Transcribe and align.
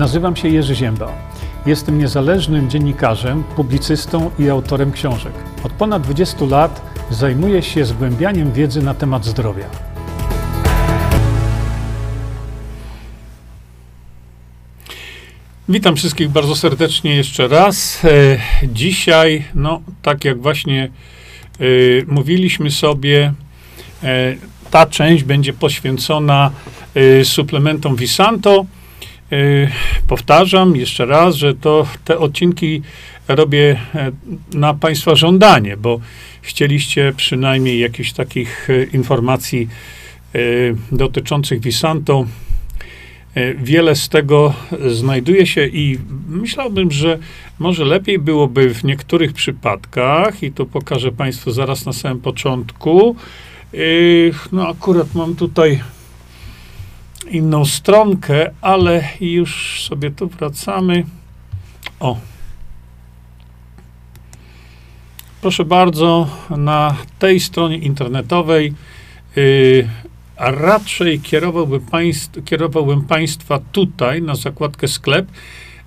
Nazywam 0.00 0.36
się 0.36 0.48
Jerzy 0.48 0.74
Ziemba. 0.74 1.12
Jestem 1.66 1.98
niezależnym 1.98 2.70
dziennikarzem, 2.70 3.44
publicystą 3.56 4.30
i 4.38 4.50
autorem 4.50 4.92
książek. 4.92 5.32
Od 5.64 5.72
ponad 5.72 6.02
20 6.02 6.44
lat 6.44 6.82
zajmuję 7.10 7.62
się 7.62 7.84
zgłębianiem 7.84 8.52
wiedzy 8.52 8.82
na 8.82 8.94
temat 8.94 9.24
zdrowia. 9.24 9.64
Witam 15.68 15.96
wszystkich 15.96 16.28
bardzo 16.28 16.56
serdecznie 16.56 17.16
jeszcze 17.16 17.48
raz. 17.48 18.04
E, 18.04 18.08
dzisiaj, 18.68 19.44
no 19.54 19.82
tak 20.02 20.24
jak 20.24 20.40
właśnie 20.42 20.84
e, 21.60 21.64
mówiliśmy 22.06 22.70
sobie, 22.70 23.32
e, 24.02 24.34
ta 24.70 24.86
część 24.86 25.24
będzie 25.24 25.52
poświęcona 25.52 26.50
suplementom 27.24 27.96
Visanto. 27.96 28.66
Powtarzam 30.08 30.76
jeszcze 30.76 31.06
raz, 31.06 31.34
że 31.34 31.54
to 31.54 31.86
te 32.04 32.18
odcinki 32.18 32.82
robię 33.28 33.80
na 34.54 34.74
Państwa 34.74 35.14
żądanie, 35.14 35.76
bo 35.76 36.00
chcieliście 36.42 37.12
przynajmniej 37.16 37.78
jakichś 37.78 38.12
takich 38.12 38.68
informacji 38.92 39.68
dotyczących 40.92 41.60
Visanto 41.60 42.26
E, 43.34 43.54
wiele 43.54 43.96
z 43.96 44.08
tego 44.08 44.54
znajduje 44.86 45.46
się 45.46 45.66
i 45.66 45.98
myślałbym, 46.28 46.90
że 46.90 47.18
może 47.58 47.84
lepiej 47.84 48.18
byłoby 48.18 48.74
w 48.74 48.84
niektórych 48.84 49.32
przypadkach, 49.32 50.42
i 50.42 50.52
to 50.52 50.66
pokażę 50.66 51.12
Państwu 51.12 51.50
zaraz 51.50 51.86
na 51.86 51.92
samym 51.92 52.20
początku. 52.20 53.16
E, 53.74 53.78
no, 54.52 54.68
akurat 54.68 55.14
mam 55.14 55.34
tutaj 55.34 55.80
inną 57.28 57.64
stronkę, 57.64 58.50
ale 58.60 59.08
już 59.20 59.82
sobie 59.88 60.10
tu 60.10 60.28
wracamy. 60.28 61.04
O. 62.00 62.16
Proszę 65.40 65.64
bardzo, 65.64 66.28
na 66.50 66.96
tej 67.18 67.40
stronie 67.40 67.78
internetowej 67.78 68.74
y, 69.36 69.88
a 70.40 70.50
raczej 70.50 71.20
kierowałbym, 71.20 71.80
państw, 71.80 72.44
kierowałbym 72.44 73.04
Państwa 73.04 73.60
tutaj 73.72 74.22
na 74.22 74.34
zakładkę 74.34 74.88
sklep. 74.88 75.26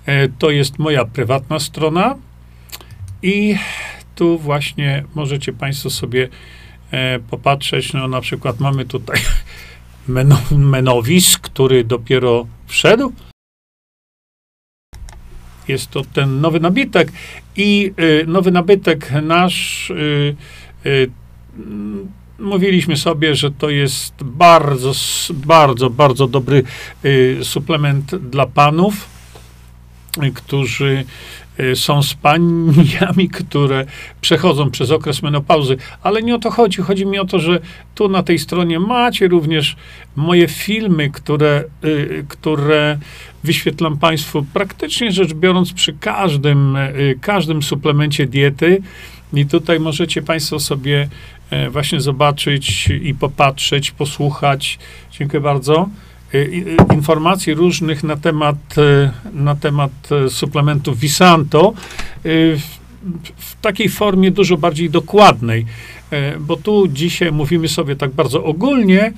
E, 0.06 0.28
to 0.28 0.50
jest 0.50 0.78
moja 0.78 1.04
prywatna 1.04 1.58
strona 1.58 2.14
i 3.22 3.56
tu 4.14 4.38
właśnie 4.38 5.04
możecie 5.14 5.52
Państwo 5.52 5.90
sobie 5.90 6.28
e, 6.90 7.18
popatrzeć. 7.18 7.92
No, 7.92 8.08
na 8.08 8.20
przykład 8.20 8.60
mamy 8.60 8.84
tutaj 8.84 9.20
menowis, 10.50 11.38
który 11.38 11.84
dopiero 11.84 12.46
wszedł. 12.66 13.12
Jest 15.68 15.90
to 15.90 16.02
ten 16.12 16.40
nowy 16.40 16.60
nabytek 16.60 17.12
i 17.56 17.92
y, 18.00 18.24
nowy 18.26 18.50
nabytek 18.50 19.12
nasz 19.22 19.90
y, 19.90 20.36
y, 20.86 21.10
mówiliśmy 22.38 22.96
sobie, 22.96 23.34
że 23.34 23.50
to 23.50 23.70
jest 23.70 24.14
bardzo, 24.24 24.92
bardzo, 25.34 25.90
bardzo 25.90 26.26
dobry 26.26 26.62
y, 27.04 27.38
suplement 27.42 28.16
dla 28.16 28.46
panów, 28.46 29.08
y, 30.22 30.32
którzy 30.32 31.04
są 31.74 32.02
z 32.02 32.14
paniami, 32.14 33.28
które 33.32 33.84
przechodzą 34.20 34.70
przez 34.70 34.90
okres 34.90 35.22
menopauzy. 35.22 35.76
Ale 36.02 36.22
nie 36.22 36.34
o 36.34 36.38
to 36.38 36.50
chodzi. 36.50 36.82
Chodzi 36.82 37.06
mi 37.06 37.18
o 37.18 37.24
to, 37.24 37.38
że 37.38 37.60
tu 37.94 38.08
na 38.08 38.22
tej 38.22 38.38
stronie 38.38 38.80
macie 38.80 39.28
również 39.28 39.76
moje 40.16 40.48
filmy, 40.48 41.10
które, 41.10 41.64
które 42.28 42.98
wyświetlam 43.44 43.98
Państwu 43.98 44.46
praktycznie 44.52 45.12
rzecz 45.12 45.34
biorąc 45.34 45.72
przy 45.72 45.92
każdym, 45.92 46.78
każdym 47.20 47.62
suplemencie 47.62 48.26
diety. 48.26 48.82
I 49.32 49.46
tutaj 49.46 49.80
możecie 49.80 50.22
Państwo 50.22 50.60
sobie 50.60 51.08
E, 51.50 51.70
właśnie 51.70 52.00
zobaczyć 52.00 52.88
i 53.02 53.14
popatrzeć, 53.14 53.90
posłuchać. 53.90 54.78
Dziękuję 55.10 55.40
bardzo. 55.40 55.88
E, 56.34 56.94
informacji 56.94 57.54
różnych 57.54 58.04
na 58.04 58.16
temat, 58.16 58.56
e, 58.78 59.12
na 59.32 59.54
temat 59.54 59.92
suplementów 60.28 60.98
Visanto 60.98 61.72
w, 62.24 63.56
takiej 63.60 63.88
formie 63.88 64.30
dużo 64.30 64.56
bardziej 64.56 64.90
dokładnej, 64.90 65.66
bo 66.40 66.56
tu 66.56 66.88
dzisiaj 66.88 67.32
mówimy 67.32 67.68
sobie 67.68 67.96
tak 67.96 68.10
bardzo 68.10 68.44
ogólnie, 68.44 69.12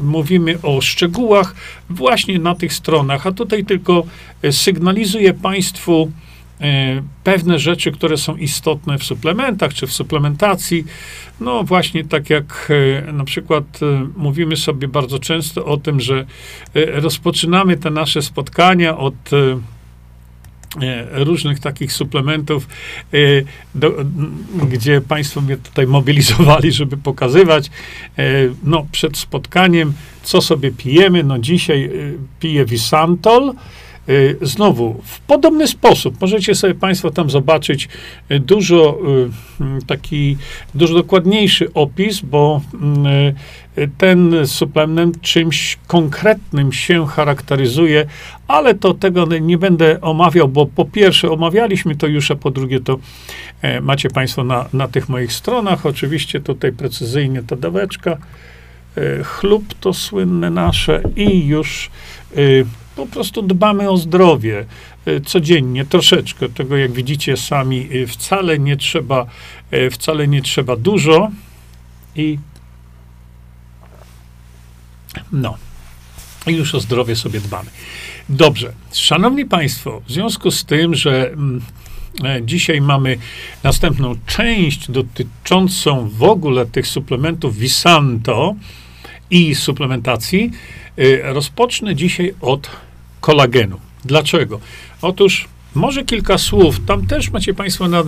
mówimy 0.00 0.58
o 0.62 0.80
szczegółach 0.80 1.54
właśnie 1.90 2.38
na 2.38 2.54
tych 2.54 2.72
stronach, 2.72 3.26
a 3.26 3.32
tutaj 3.32 3.64
tylko 3.64 4.02
sygnalizuję 4.50 5.34
Państwu, 5.34 6.10
pewne 7.24 7.58
rzeczy, 7.58 7.92
które 7.92 8.16
są 8.16 8.36
istotne 8.36 8.98
w 8.98 9.04
suplementach 9.04 9.74
czy 9.74 9.86
w 9.86 9.92
suplementacji. 9.92 10.84
No 11.40 11.64
właśnie 11.64 12.04
tak 12.04 12.30
jak 12.30 12.72
e, 13.08 13.12
na 13.12 13.24
przykład 13.24 13.64
e, 13.82 14.08
mówimy 14.16 14.56
sobie 14.56 14.88
bardzo 14.88 15.18
często 15.18 15.64
o 15.64 15.76
tym, 15.76 16.00
że 16.00 16.26
rozpoczynamy 16.74 17.76
te 17.76 17.90
nasze 17.90 18.22
spotkania 18.22 18.98
od 18.98 19.14
różnych 21.12 21.60
takich 21.60 21.92
suplementów, 21.92 22.68
do, 23.74 23.92
gdzie 24.68 25.00
Państwo 25.00 25.40
mnie 25.40 25.56
tutaj 25.56 25.86
mobilizowali, 25.86 26.72
żeby 26.72 26.96
pokazywać, 26.96 27.70
no, 28.64 28.86
przed 28.92 29.18
spotkaniem, 29.18 29.92
co 30.22 30.40
sobie 30.40 30.70
pijemy. 30.70 31.22
No, 31.22 31.38
dzisiaj 31.38 31.90
piję 32.40 32.64
Visantol, 32.64 33.54
znowu, 34.42 35.00
w 35.04 35.20
podobny 35.20 35.68
sposób 35.68 36.20
możecie 36.20 36.54
sobie 36.54 36.74
Państwo 36.74 37.10
tam 37.10 37.30
zobaczyć 37.30 37.88
y, 38.30 38.40
dużo 38.40 38.98
y, 39.80 39.86
taki, 39.86 40.36
dużo 40.74 40.94
dokładniejszy 40.94 41.72
opis, 41.72 42.20
bo 42.20 42.60
ten 43.98 44.46
suplement 44.46 45.20
czymś 45.20 45.78
konkretnym 45.86 46.72
się 46.72 47.06
charakteryzuje, 47.06 48.06
ale 48.48 48.74
to 48.74 48.94
tego 48.94 49.26
nie 49.26 49.58
będę 49.58 50.00
omawiał, 50.00 50.48
bo 50.48 50.66
po 50.66 50.84
pierwsze 50.84 51.30
omawialiśmy 51.30 51.96
to 51.96 52.06
już, 52.06 52.30
a 52.30 52.34
po 52.34 52.50
drugie 52.50 52.80
to 52.80 52.98
e, 53.62 53.80
macie 53.80 54.10
Państwo 54.10 54.44
na, 54.44 54.68
na 54.72 54.88
tych 54.88 55.08
moich 55.08 55.32
stronach. 55.32 55.86
Oczywiście 55.86 56.40
tutaj 56.40 56.72
precyzyjnie 56.72 57.42
ta 57.42 57.56
daweczka. 57.56 58.16
E, 58.96 59.24
chlub 59.24 59.74
to 59.80 59.92
słynne 59.92 60.50
nasze 60.50 61.02
i 61.16 61.46
już 61.46 61.90
po 62.96 63.06
prostu 63.06 63.42
dbamy 63.42 63.90
o 63.90 63.96
zdrowie 63.96 64.66
e, 65.06 65.20
codziennie, 65.20 65.84
troszeczkę. 65.84 66.48
Tego, 66.48 66.76
jak 66.76 66.92
widzicie 66.92 67.36
sami, 67.36 67.88
e, 68.02 68.06
wcale 68.06 68.58
nie 68.58 68.76
trzeba, 68.76 69.26
e, 69.70 69.90
wcale 69.90 70.28
nie 70.28 70.42
trzeba 70.42 70.76
dużo 70.76 71.30
i 72.16 72.38
no, 75.32 75.56
już 76.46 76.74
o 76.74 76.80
zdrowie 76.80 77.16
sobie 77.16 77.40
dbamy. 77.40 77.70
Dobrze, 78.28 78.72
szanowni 78.92 79.44
państwo, 79.44 80.02
w 80.06 80.12
związku 80.12 80.50
z 80.50 80.64
tym, 80.64 80.94
że 80.94 81.30
mm, 81.30 81.62
Dzisiaj 82.42 82.80
mamy 82.80 83.18
następną 83.62 84.14
część 84.26 84.90
dotyczącą 84.90 86.08
w 86.08 86.22
ogóle 86.22 86.66
tych 86.66 86.86
suplementów 86.86 87.56
Visanto 87.56 88.54
i 89.30 89.54
suplementacji. 89.54 90.50
Rozpocznę 91.22 91.94
dzisiaj 91.94 92.34
od 92.40 92.70
kolagenu. 93.26 93.80
Dlaczego? 94.04 94.60
Otóż 95.02 95.48
może 95.74 96.04
kilka 96.04 96.38
słów. 96.38 96.80
Tam 96.86 97.06
też 97.06 97.30
macie 97.30 97.54
Państwo 97.54 97.88
na, 97.88 98.02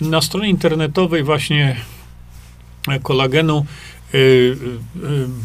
na 0.00 0.20
stronie 0.20 0.48
internetowej 0.48 1.22
właśnie 1.22 1.76
kolagenu 3.02 3.66
yy, 4.12 4.20
yy, 4.20 4.56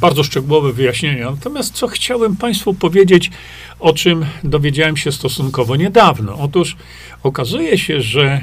bardzo 0.01 0.23
szczegółowe 0.23 0.73
wyjaśnienia. 0.73 1.31
Natomiast 1.31 1.73
co 1.73 1.87
chciałem 1.87 2.35
Państwu 2.35 2.73
powiedzieć, 2.73 3.31
o 3.79 3.93
czym 3.93 4.25
dowiedziałem 4.43 4.97
się 4.97 5.11
stosunkowo 5.11 5.75
niedawno. 5.75 6.37
Otóż 6.39 6.75
okazuje 7.23 7.77
się, 7.77 8.01
że 8.01 8.41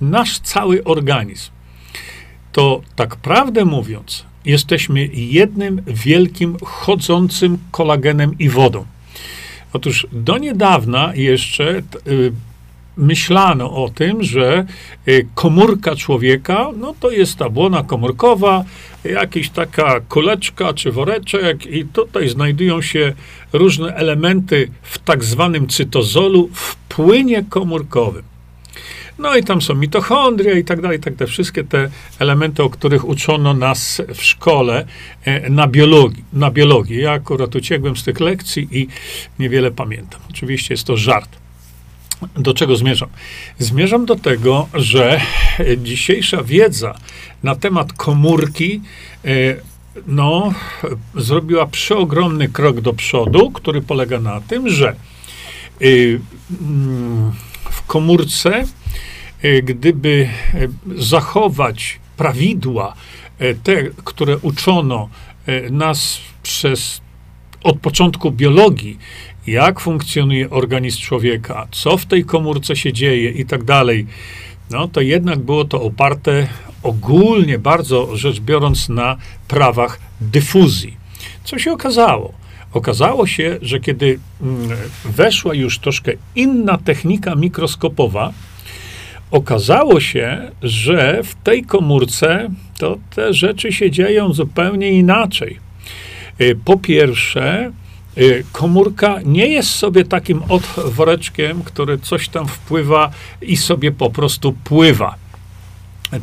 nasz 0.00 0.38
cały 0.38 0.84
organizm 0.84 1.50
to 2.52 2.80
tak 2.96 3.16
prawdę 3.16 3.64
mówiąc, 3.64 4.24
jesteśmy 4.44 5.06
jednym 5.12 5.82
wielkim 5.86 6.56
chodzącym 6.64 7.58
kolagenem 7.70 8.38
i 8.38 8.48
wodą. 8.48 8.84
Otóż 9.72 10.06
do 10.12 10.38
niedawna 10.38 11.12
jeszcze 11.14 11.82
y, 12.06 12.32
myślano 12.96 13.84
o 13.84 13.88
tym, 13.88 14.22
że 14.22 14.66
y, 15.08 15.26
komórka 15.34 15.96
człowieka, 15.96 16.68
no 16.76 16.94
to 17.00 17.10
jest 17.10 17.36
ta 17.36 17.48
błona 17.48 17.82
komórkowa, 17.82 18.64
jakaś 19.04 19.50
taka 19.50 20.00
kuleczka 20.00 20.74
czy 20.74 20.92
woreczek 20.92 21.66
i 21.66 21.84
tutaj 21.84 22.28
znajdują 22.28 22.82
się 22.82 23.12
różne 23.52 23.94
elementy 23.94 24.70
w 24.82 24.98
tak 24.98 25.24
zwanym 25.24 25.68
cytozolu 25.68 26.48
w 26.52 26.76
płynie 26.76 27.44
komórkowym. 27.50 28.37
No 29.18 29.36
i 29.36 29.44
tam 29.44 29.62
są 29.62 29.74
mitochondria 29.74 30.58
i 30.58 30.64
tak 30.64 30.80
dalej, 30.80 31.00
tak 31.00 31.14
te 31.14 31.26
wszystkie 31.26 31.64
te 31.64 31.90
elementy, 32.18 32.62
o 32.62 32.70
których 32.70 33.08
uczono 33.08 33.54
nas 33.54 34.02
w 34.14 34.22
szkole 34.22 34.86
e, 35.24 35.50
na 35.50 35.66
biologii. 35.66 36.24
Na 36.32 36.50
biologii. 36.50 37.00
Ja 37.00 37.12
akurat 37.12 37.56
uciekłem 37.56 37.96
z 37.96 38.04
tych 38.04 38.20
lekcji 38.20 38.68
i 38.70 38.88
niewiele 39.38 39.70
pamiętam. 39.70 40.20
Oczywiście 40.30 40.74
jest 40.74 40.84
to 40.84 40.96
żart. 40.96 41.36
Do 42.36 42.54
czego 42.54 42.76
zmierzam? 42.76 43.08
Zmierzam 43.58 44.06
do 44.06 44.16
tego, 44.16 44.68
że 44.74 45.20
dzisiejsza 45.78 46.42
wiedza 46.42 46.94
na 47.42 47.56
temat 47.56 47.92
komórki 47.92 48.80
e, 49.24 49.30
no, 50.06 50.52
zrobiła 51.14 51.66
przeogromny 51.66 52.48
krok 52.48 52.80
do 52.80 52.92
przodu, 52.92 53.50
który 53.50 53.82
polega 53.82 54.20
na 54.20 54.40
tym, 54.40 54.68
że 54.68 54.94
y, 55.82 56.20
mm, 56.60 57.32
w 57.70 57.82
komórce, 57.86 58.64
gdyby 59.62 60.28
y, 60.54 60.68
zachować 60.96 62.00
prawidła, 62.16 62.94
te, 63.62 63.84
które 64.04 64.38
uczono 64.38 65.08
nas 65.70 66.20
przez 66.42 67.00
od 67.62 67.80
początku 67.80 68.30
biologii, 68.30 68.98
jak 69.46 69.80
funkcjonuje 69.80 70.50
organizm 70.50 71.00
człowieka, 71.00 71.68
co 71.70 71.96
w 71.96 72.06
tej 72.06 72.24
komórce 72.24 72.76
się 72.76 72.92
dzieje 72.92 73.30
i 73.30 73.46
tak 73.46 73.64
dalej, 73.64 74.06
no 74.70 74.88
to 74.88 75.00
jednak 75.00 75.38
było 75.38 75.64
to 75.64 75.82
oparte 75.82 76.48
ogólnie, 76.82 77.58
bardzo 77.58 78.16
rzecz 78.16 78.40
biorąc, 78.40 78.88
na 78.88 79.16
prawach 79.48 80.00
dyfuzji. 80.20 80.96
Co 81.44 81.58
się 81.58 81.72
okazało? 81.72 82.32
Okazało 82.72 83.26
się, 83.26 83.58
że 83.62 83.80
kiedy 83.80 84.18
mm, 84.40 84.68
weszła 85.04 85.54
już 85.54 85.78
troszkę 85.78 86.12
inna 86.34 86.78
technika 86.78 87.34
mikroskopowa, 87.34 88.32
okazało 89.30 90.00
się, 90.00 90.50
że 90.62 91.22
w 91.22 91.34
tej 91.34 91.62
komórce 91.62 92.50
to 92.78 92.98
te 93.14 93.32
rzeczy 93.34 93.72
się 93.72 93.90
dzieją 93.90 94.32
zupełnie 94.32 94.90
inaczej. 94.90 95.58
Y, 96.40 96.58
po 96.64 96.76
pierwsze, 96.76 97.72
y, 98.18 98.44
komórka 98.52 99.18
nie 99.24 99.46
jest 99.46 99.70
sobie 99.70 100.04
takim 100.04 100.42
otworeczkiem, 100.48 101.62
który 101.62 101.98
coś 101.98 102.28
tam 102.28 102.46
wpływa 102.48 103.10
i 103.42 103.56
sobie 103.56 103.92
po 103.92 104.10
prostu 104.10 104.52
pływa. 104.52 105.14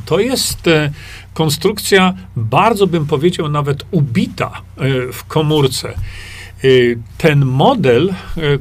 To 0.05 0.19
jest 0.19 0.67
e, 0.67 0.91
konstrukcja, 1.33 2.13
bardzo 2.35 2.87
bym 2.87 3.05
powiedział, 3.05 3.49
nawet 3.49 3.85
ubita 3.91 4.61
w 5.13 5.23
komórce. 5.27 5.93
Ten 7.17 7.45
model, 7.45 8.13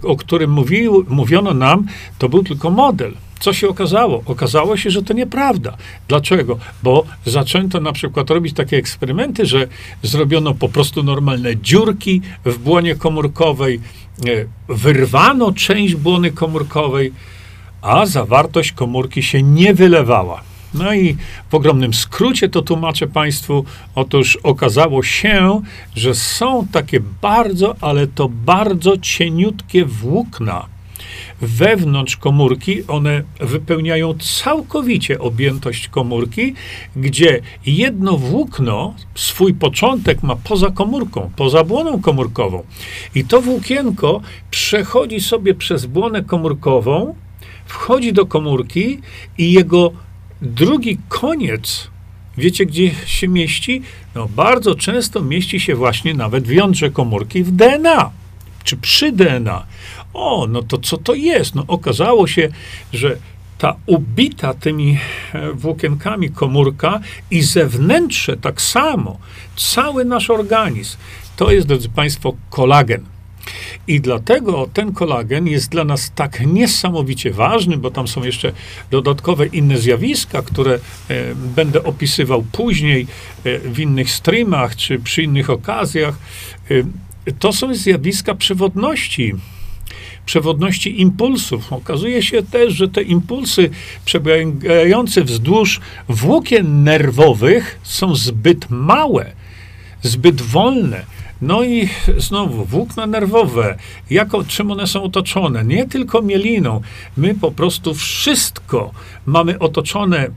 o 0.03 0.17
którym 0.17 0.51
mówił, 0.51 1.07
mówiono 1.09 1.55
nam, 1.55 1.87
to 2.19 2.29
był 2.29 2.45
tylko 2.45 2.71
model. 2.71 3.13
Co 3.45 3.53
się 3.53 3.69
okazało? 3.69 4.23
Okazało 4.27 4.77
się, 4.77 4.91
że 4.91 5.03
to 5.03 5.15
nieprawda. 5.15 5.77
Dlaczego? 6.09 6.59
Bo 6.83 7.05
zaczęto 7.27 7.81
na 7.81 7.93
przykład 7.93 8.31
robić 8.31 8.55
takie 8.55 8.77
eksperymenty, 8.77 9.47
że 9.47 9.69
zrobiono 10.03 10.55
po 10.55 10.69
prostu 10.69 11.03
normalne 11.03 11.57
dziurki 11.57 12.23
w 12.45 12.59
błonie 12.59 12.95
komórkowej, 12.95 13.81
wyrwano 14.69 15.53
część 15.53 15.95
błony 15.95 16.31
komórkowej, 16.31 17.13
a 17.83 18.07
zawartość 18.07 18.73
komórki 18.73 19.23
się 19.23 19.43
nie 19.43 19.75
wylewała. 19.75 20.43
No 20.75 20.95
i 20.95 21.17
w 21.51 21.55
ogromnym 21.55 21.95
skrócie 21.95 22.49
to 22.49 22.63
tłumaczę 22.63 23.07
Państwu. 23.07 23.65
Otóż 23.95 24.39
okazało 24.43 25.03
się, 25.03 25.61
że 25.97 26.15
są 26.15 26.67
takie 26.73 27.01
bardzo, 27.23 27.77
ale 27.81 28.07
to 28.07 28.29
bardzo 28.29 28.99
cieniutkie 28.99 29.85
włókna 29.85 30.74
wewnątrz 31.41 32.17
komórki, 32.17 32.87
one 32.89 33.23
wypełniają 33.41 34.15
całkowicie 34.15 35.19
objętość 35.19 35.89
komórki, 35.89 36.55
gdzie 36.97 37.41
jedno 37.67 38.17
włókno 38.17 38.95
swój 39.15 39.55
początek 39.55 40.23
ma 40.23 40.37
poza 40.37 40.71
komórką, 40.71 41.31
poza 41.37 41.65
błoną 41.65 42.01
komórkową. 42.01 42.63
I 43.15 43.25
to 43.25 43.41
włókienko 43.41 44.21
przechodzi 44.51 45.21
sobie 45.21 45.55
przez 45.55 45.87
błonę 45.87 46.23
komórkową, 46.23 47.15
wchodzi 47.67 48.13
do 48.13 48.27
komórki 48.27 49.01
i 49.39 49.53
jego 49.53 49.93
Drugi 50.45 50.99
koniec, 51.09 51.91
wiecie 52.39 52.67
gdzie 52.67 52.91
się 53.07 53.29
mieści? 53.29 53.83
No 54.15 54.29
bardzo 54.37 54.75
często 54.75 55.23
mieści 55.23 55.61
się 55.61 55.75
właśnie 55.75 56.15
nawet 56.15 56.45
w 56.45 56.51
jądrze 56.51 56.91
komórki 56.91 57.45
w 57.45 57.51
DNA, 57.51 58.11
czy 58.65 58.77
przy 58.77 59.13
DNA. 59.13 59.67
O, 60.15 60.47
no 60.47 60.63
to 60.63 60.79
co 60.79 60.97
to 60.97 61.15
jest? 61.15 61.55
No 61.55 61.65
okazało 61.69 62.27
się, 62.27 62.49
że 62.93 63.17
ta 63.59 63.77
ubita 63.87 64.55
tymi 64.55 64.99
e, 65.33 65.53
włókienkami 65.53 66.31
komórka 66.31 67.01
i 67.31 67.43
zewnętrzne 67.43 68.37
tak 68.37 68.61
samo, 68.63 69.19
cały 69.57 70.05
nasz 70.05 70.31
organizm, 70.31 70.97
to 71.37 71.51
jest, 71.51 71.67
drodzy 71.67 71.89
Państwo, 71.89 72.35
kolagen. 72.51 73.05
I 73.87 74.01
dlatego 74.01 74.69
ten 74.73 74.93
kolagen 74.93 75.47
jest 75.47 75.71
dla 75.71 75.85
nas 75.85 76.13
tak 76.15 76.47
niesamowicie 76.47 77.31
ważny, 77.31 77.77
bo 77.77 77.91
tam 77.91 78.09
są 78.09 78.25
jeszcze 78.25 78.53
dodatkowe 78.91 79.47
inne 79.47 79.79
zjawiska, 79.79 80.43
które 80.43 80.75
e, 80.75 80.79
będę 81.35 81.85
opisywał 81.85 82.45
później 82.53 83.07
e, 83.45 83.59
w 83.59 83.79
innych 83.81 84.11
streamach 84.11 84.77
czy 84.77 84.99
przy 84.99 85.23
innych 85.23 85.51
okazjach. 85.51 86.15
E, 86.71 87.33
to 87.39 87.53
są 87.53 87.75
zjawiska 87.75 88.35
przewodności 88.35 89.35
przewodności 90.27 91.01
impulsów. 91.01 91.73
Okazuje 91.73 92.23
się 92.23 92.43
też, 92.43 92.75
że 92.75 92.89
te 92.89 93.03
impulsy 93.03 93.71
przebiegające 94.05 95.25
wzdłuż 95.25 95.81
włókien 96.09 96.83
nerwowych 96.83 97.79
są 97.83 98.15
zbyt 98.15 98.71
małe, 98.71 99.33
zbyt 100.03 100.43
wolne. 100.43 101.05
No 101.43 101.65
i 101.65 101.89
znowu 102.17 102.65
włókna 102.65 103.07
nerwowe, 103.07 103.79
jako, 104.11 104.45
czym 104.45 104.71
one 104.71 104.87
są 104.87 105.03
otoczone? 105.03 105.65
Nie 105.65 105.89
tylko 105.89 106.23
mieliną. 106.23 106.81
My 107.17 107.35
po 107.35 107.51
prostu 107.51 107.95
wszystko 107.95 108.91
mamy 109.27 109.59
otoczone 109.59 110.29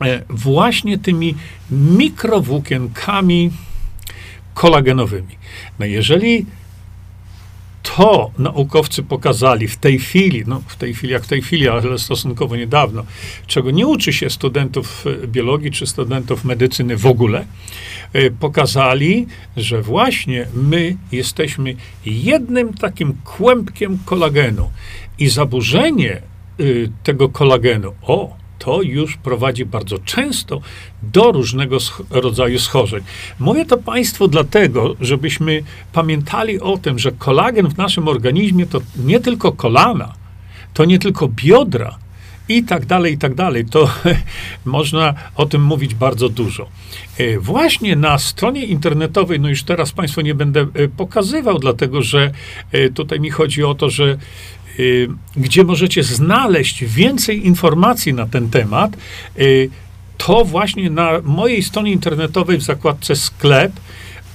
e, 0.00 0.22
właśnie 0.28 0.98
tymi 0.98 1.34
mikrowłókienkami 1.70 3.50
kolagenowymi. 4.54 5.36
No 5.78 5.86
jeżeli 5.86 6.46
to 7.82 8.30
naukowcy 8.38 9.02
pokazali 9.02 9.68
w 9.68 9.76
tej 9.76 9.98
chwili, 9.98 10.42
no 10.46 10.62
w 10.66 10.76
tej 10.76 10.94
chwili 10.94 11.12
jak 11.12 11.24
w 11.24 11.28
tej 11.28 11.42
chwili, 11.42 11.68
ale 11.68 11.98
stosunkowo 11.98 12.56
niedawno, 12.56 13.04
czego 13.46 13.70
nie 13.70 13.86
uczy 13.86 14.12
się 14.12 14.30
studentów 14.30 15.04
e, 15.22 15.26
biologii 15.26 15.70
czy 15.70 15.86
studentów 15.86 16.44
medycyny 16.44 16.96
w 16.96 17.06
ogóle, 17.06 17.44
e, 18.12 18.30
pokazali, 18.30 19.26
że 19.56 19.82
właśnie 19.82 20.46
my 20.54 20.96
jesteśmy 21.12 21.74
jednym 22.06 22.74
takim 22.74 23.14
kłębkiem 23.24 23.98
kolagenu 24.04 24.70
i 25.18 25.28
zaburzenie 25.28 26.12
e, 26.12 26.22
tego 27.02 27.28
kolagenu, 27.28 27.92
o, 28.02 28.41
to 28.64 28.82
już 28.82 29.16
prowadzi 29.16 29.64
bardzo 29.64 29.98
często 29.98 30.60
do 31.02 31.32
różnego 31.32 31.78
rodzaju 32.10 32.58
schorzeń. 32.58 33.00
Mówię 33.38 33.64
to 33.64 33.76
Państwu 33.76 34.28
dlatego, 34.28 34.94
żebyśmy 35.00 35.62
pamiętali 35.92 36.60
o 36.60 36.78
tym, 36.78 36.98
że 36.98 37.12
kolagen 37.12 37.68
w 37.68 37.76
naszym 37.76 38.08
organizmie 38.08 38.66
to 38.66 38.80
nie 38.96 39.20
tylko 39.20 39.52
kolana, 39.52 40.12
to 40.74 40.84
nie 40.84 40.98
tylko 40.98 41.28
biodra, 41.28 41.98
i 42.48 42.62
tak 42.64 42.86
dalej, 42.86 43.14
i 43.14 43.18
tak 43.18 43.34
dalej. 43.34 43.64
To 43.64 43.90
można 44.64 45.14
o 45.34 45.46
tym 45.46 45.62
mówić 45.62 45.94
bardzo 45.94 46.28
dużo. 46.28 46.68
E, 47.18 47.38
właśnie 47.38 47.96
na 47.96 48.18
stronie 48.18 48.64
internetowej, 48.64 49.40
no 49.40 49.48
już 49.48 49.62
teraz 49.62 49.92
Państwu 49.92 50.20
nie 50.20 50.34
będę 50.34 50.60
e, 50.60 50.88
pokazywał, 50.88 51.58
dlatego 51.58 52.02
że 52.02 52.30
e, 52.72 52.90
tutaj 52.90 53.20
mi 53.20 53.30
chodzi 53.30 53.64
o 53.64 53.74
to, 53.74 53.90
że 53.90 54.18
gdzie 55.36 55.64
możecie 55.64 56.02
znaleźć 56.02 56.84
więcej 56.84 57.46
informacji 57.46 58.14
na 58.14 58.26
ten 58.26 58.50
temat, 58.50 58.96
y, 59.38 59.70
to 60.18 60.44
właśnie 60.44 60.90
na 60.90 61.10
mojej 61.24 61.62
stronie 61.62 61.92
internetowej 61.92 62.58
w 62.58 62.62
zakładce 62.62 63.16
sklep, 63.16 63.72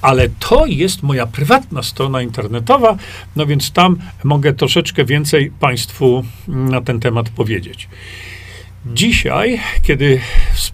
ale 0.02 0.28
to 0.38 0.66
jest 0.66 1.02
moja 1.02 1.26
prywatna 1.26 1.82
strona 1.82 2.22
internetowa, 2.22 2.96
no 3.36 3.46
więc 3.46 3.70
tam 3.72 3.96
mogę 4.24 4.52
troszeczkę 4.52 5.04
więcej 5.04 5.50
Państwu 5.60 6.24
na 6.48 6.80
ten 6.80 7.00
temat 7.00 7.30
powiedzieć. 7.30 7.88
Dzisiaj, 8.94 9.60
kiedy 9.82 10.20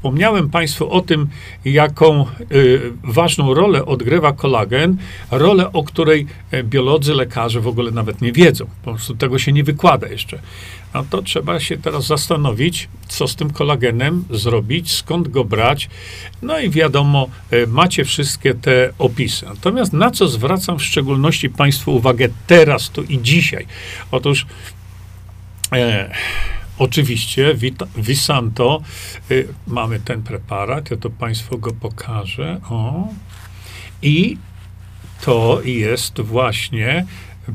wspomniałem 0.04 0.50
Państwu 0.50 0.90
o 0.90 1.00
tym, 1.00 1.28
jaką 1.64 2.26
y, 2.52 2.80
ważną 3.04 3.54
rolę 3.54 3.84
odgrywa 3.84 4.32
kolagen, 4.32 4.96
rolę, 5.30 5.72
o 5.72 5.82
której 5.82 6.26
e, 6.50 6.62
biolodzy, 6.62 7.14
lekarze 7.14 7.60
w 7.60 7.68
ogóle 7.68 7.90
nawet 7.90 8.20
nie 8.20 8.32
wiedzą, 8.32 8.66
po 8.82 8.90
prostu 8.90 9.14
tego 9.14 9.38
się 9.38 9.52
nie 9.52 9.64
wykłada 9.64 10.08
jeszcze, 10.08 10.38
no 10.94 11.04
to 11.10 11.22
trzeba 11.22 11.60
się 11.60 11.76
teraz 11.76 12.06
zastanowić, 12.06 12.88
co 13.08 13.28
z 13.28 13.36
tym 13.36 13.50
kolagenem 13.50 14.24
zrobić, 14.30 14.92
skąd 14.92 15.28
go 15.28 15.44
brać. 15.44 15.88
No 16.42 16.58
i 16.58 16.70
wiadomo, 16.70 17.28
y, 17.52 17.66
macie 17.66 18.04
wszystkie 18.04 18.54
te 18.54 18.90
opisy. 18.98 19.46
Natomiast 19.46 19.92
na 19.92 20.10
co 20.10 20.28
zwracam 20.28 20.78
w 20.78 20.84
szczególności 20.84 21.50
Państwu 21.50 21.96
uwagę 21.96 22.28
teraz, 22.46 22.90
tu 22.90 23.02
i 23.02 23.18
dzisiaj? 23.22 23.66
Otóż. 24.10 24.46
E, 25.72 26.10
oczywiście 26.78 27.54
Vita, 27.54 27.86
Visanto, 27.96 28.82
y, 29.30 29.48
mamy 29.66 30.00
ten 30.00 30.22
preparat, 30.22 30.90
ja 30.90 30.96
to 30.96 31.10
Państwu 31.10 31.58
go 31.58 31.72
pokażę. 31.72 32.60
O. 32.70 33.08
I 34.02 34.36
to 35.20 35.60
jest 35.64 36.20
właśnie 36.20 37.06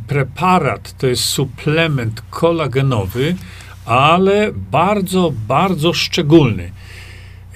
preparat, 0.08 0.98
to 0.98 1.08
jest 1.08 1.24
suplement 1.24 2.22
kolagenowy, 2.30 3.36
ale 3.86 4.52
bardzo, 4.54 5.34
bardzo 5.48 5.94
szczególny. 5.94 6.72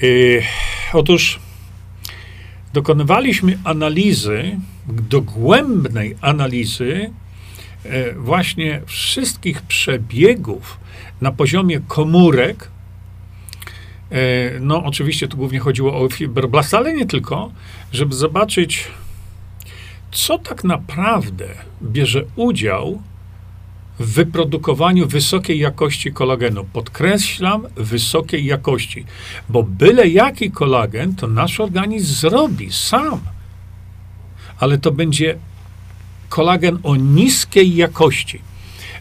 Yy, 0.01 0.43
otóż 0.93 1.39
dokonywaliśmy 2.73 3.57
analizy, 3.63 4.59
dogłębnej 4.87 6.15
analizy 6.21 7.11
yy, 7.85 8.13
właśnie 8.17 8.81
wszystkich 8.85 9.61
przebiegów 9.61 10.82
na 11.21 11.31
poziomie 11.31 11.79
komórek. 11.87 12.71
Yy, 14.11 14.17
no, 14.61 14.83
oczywiście 14.83 15.27
tu 15.27 15.37
głównie 15.37 15.59
chodziło 15.59 16.01
o 16.01 16.09
fibroblasty, 16.09 16.77
ale 16.77 16.93
nie 16.93 17.05
tylko, 17.05 17.51
żeby 17.91 18.15
zobaczyć, 18.15 18.87
co 20.11 20.37
tak 20.37 20.63
naprawdę 20.63 21.45
bierze 21.81 22.23
udział 22.35 23.01
w 23.99 24.13
wyprodukowaniu 24.13 25.07
wysokiej 25.07 25.59
jakości 25.59 26.13
kolagenu. 26.13 26.63
Podkreślam, 26.73 27.67
wysokiej 27.75 28.45
jakości, 28.45 29.05
bo 29.49 29.63
byle 29.63 30.07
jaki 30.07 30.51
kolagen 30.51 31.15
to 31.15 31.27
nasz 31.27 31.59
organizm 31.59 32.13
zrobi 32.13 32.71
sam. 32.71 33.19
Ale 34.59 34.77
to 34.77 34.91
będzie 34.91 35.37
kolagen 36.29 36.79
o 36.83 36.95
niskiej 36.95 37.75
jakości. 37.75 38.41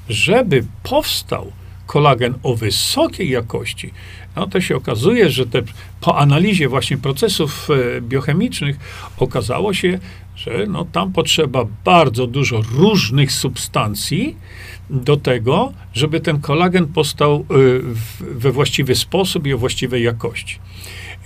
Żeby 0.09 0.65
powstał 0.83 1.53
kolagen 1.93 2.35
o 2.43 2.55
wysokiej 2.55 3.31
jakości, 3.31 3.91
no 4.37 4.47
to 4.47 4.61
się 4.61 4.77
okazuje, 4.77 5.31
że 5.31 5.47
te, 5.47 5.63
po 6.01 6.19
analizie 6.19 6.69
właśnie 6.69 6.99
procesów 6.99 7.69
e, 7.71 8.01
biochemicznych 8.01 8.77
okazało 9.19 9.75
się, 9.75 9.99
że 10.37 10.67
no, 10.69 10.85
tam 10.85 11.13
potrzeba 11.13 11.65
bardzo 11.85 12.27
dużo 12.27 12.63
różnych 12.75 13.33
substancji 13.33 14.37
do 14.91 15.17
tego, 15.17 15.73
żeby 15.93 16.21
ten 16.21 16.41
kolagen 16.41 16.87
powstał 16.87 17.41
y, 17.41 17.81
we 18.21 18.53
właściwy 18.53 18.95
sposób 18.95 19.47
i 19.47 19.53
o 19.53 19.59
właściwej 19.59 20.03
jakości. 20.03 20.59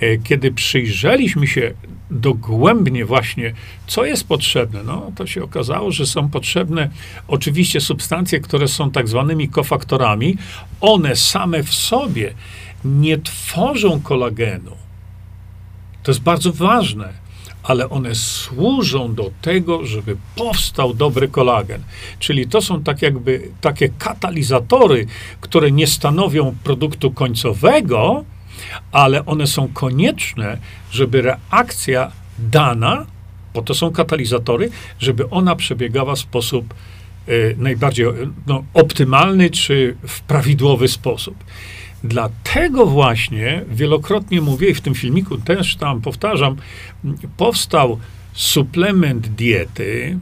E, 0.01 0.19
kiedy 0.19 0.53
przyjrzeliśmy 0.53 1.47
się 1.47 1.75
dogłębnie 2.11 3.05
właśnie, 3.05 3.53
co 3.87 4.05
jest 4.05 4.29
potrzebne, 4.29 4.83
no 4.83 5.13
to 5.17 5.27
się 5.27 5.45
okazało, 5.45 5.93
że 5.93 6.07
są 6.07 6.31
potrzebne 6.31 6.91
oczywiście 7.29 7.81
substancje, 7.81 8.41
które 8.41 8.69
są 8.69 8.91
tak 8.91 9.09
zwanymi 9.09 9.49
kofaktorami. 9.49 10.37
One 10.81 11.17
same 11.17 11.63
w 11.63 11.75
sobie 11.75 12.35
nie 12.85 13.19
tworzą 13.19 14.01
kolagenu. 14.01 14.73
To 16.03 16.11
jest 16.11 16.23
bardzo 16.23 16.53
ważne 16.53 17.27
ale 17.67 17.91
one 17.91 18.15
służą 18.15 19.15
do 19.15 19.31
tego, 19.43 19.87
żeby 19.87 20.17
powstał 20.37 20.95
dobry 20.95 21.29
kolagen. 21.29 21.83
Czyli 22.19 22.49
to 22.49 22.63
są 22.63 22.83
tak 22.83 23.03
jakby 23.03 23.49
takie 23.61 23.89
katalizatory, 23.89 25.07
które 25.41 25.71
nie 25.71 25.87
stanowią 25.87 26.55
produktu 26.65 27.11
końcowego, 27.11 28.25
ale 28.93 29.27
one 29.27 29.47
są 29.47 29.69
konieczne, 29.69 30.59
żeby 30.91 31.23
reakcja 31.23 32.13
dana, 32.39 33.07
bo 33.55 33.63
to 33.63 33.75
są 33.75 33.93
katalizatory, 33.93 34.71
żeby 34.99 35.31
ona 35.31 35.57
przebiegała 35.57 36.15
w 36.15 36.19
sposób 36.19 36.75
y, 37.29 37.55
najbardziej 37.59 38.07
no, 38.47 38.65
optymalny 38.75 39.51
czy 39.51 39.97
w 40.07 40.21
prawidłowy 40.21 40.89
sposób. 40.89 41.45
Dlatego 42.05 42.87
właśnie 42.87 43.65
wielokrotnie 43.71 44.41
mówię 44.41 44.69
i 44.69 44.75
w 44.75 44.81
tym 44.81 44.95
filmiku 44.95 45.39
też 45.39 45.77
tam 45.77 46.01
powtarzam, 46.01 46.57
powstał 47.37 47.99
suplement 48.33 49.29
diety, 49.29 50.19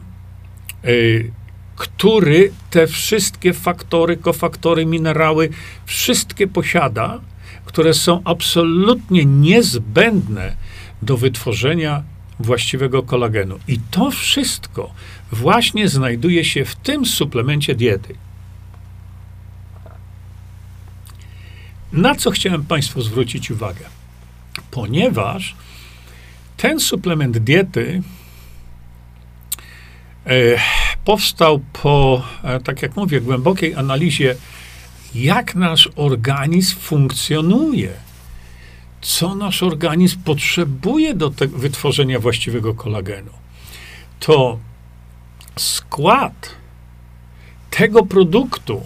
y, 0.85 1.31
który 1.75 2.51
te 2.69 2.87
wszystkie 2.87 3.53
faktory, 3.53 4.17
kofaktory, 4.17 4.85
minerały, 4.85 5.49
wszystkie 5.85 6.47
posiada, 6.47 7.19
które 7.65 7.93
są 7.93 8.21
absolutnie 8.23 9.25
niezbędne 9.25 10.55
do 11.01 11.17
wytworzenia 11.17 12.03
właściwego 12.39 13.03
kolagenu. 13.03 13.59
I 13.67 13.79
to 13.91 14.11
wszystko 14.11 14.93
właśnie 15.31 15.89
znajduje 15.89 16.45
się 16.45 16.65
w 16.65 16.75
tym 16.75 17.05
suplemencie 17.05 17.75
diety. 17.75 18.15
Na 21.91 22.15
co 22.15 22.31
chciałem 22.31 22.65
Państwu 22.65 23.01
zwrócić 23.01 23.51
uwagę? 23.51 23.85
Ponieważ 24.71 25.55
ten 26.57 26.79
suplement 26.79 27.37
diety 27.37 28.01
e, 30.25 30.31
powstał 31.05 31.61
po, 31.73 32.23
e, 32.43 32.59
tak 32.59 32.81
jak 32.81 32.95
mówię, 32.95 33.21
głębokiej 33.21 33.75
analizie, 33.75 34.35
jak 35.15 35.55
nasz 35.55 35.89
organizm 35.95 36.75
funkcjonuje, 36.79 37.93
co 39.01 39.35
nasz 39.35 39.63
organizm 39.63 40.19
potrzebuje 40.19 41.13
do 41.13 41.29
wytworzenia 41.39 42.19
właściwego 42.19 42.73
kolagenu. 42.73 43.31
To 44.19 44.59
skład 45.55 46.55
tego 47.69 48.05
produktu 48.05 48.81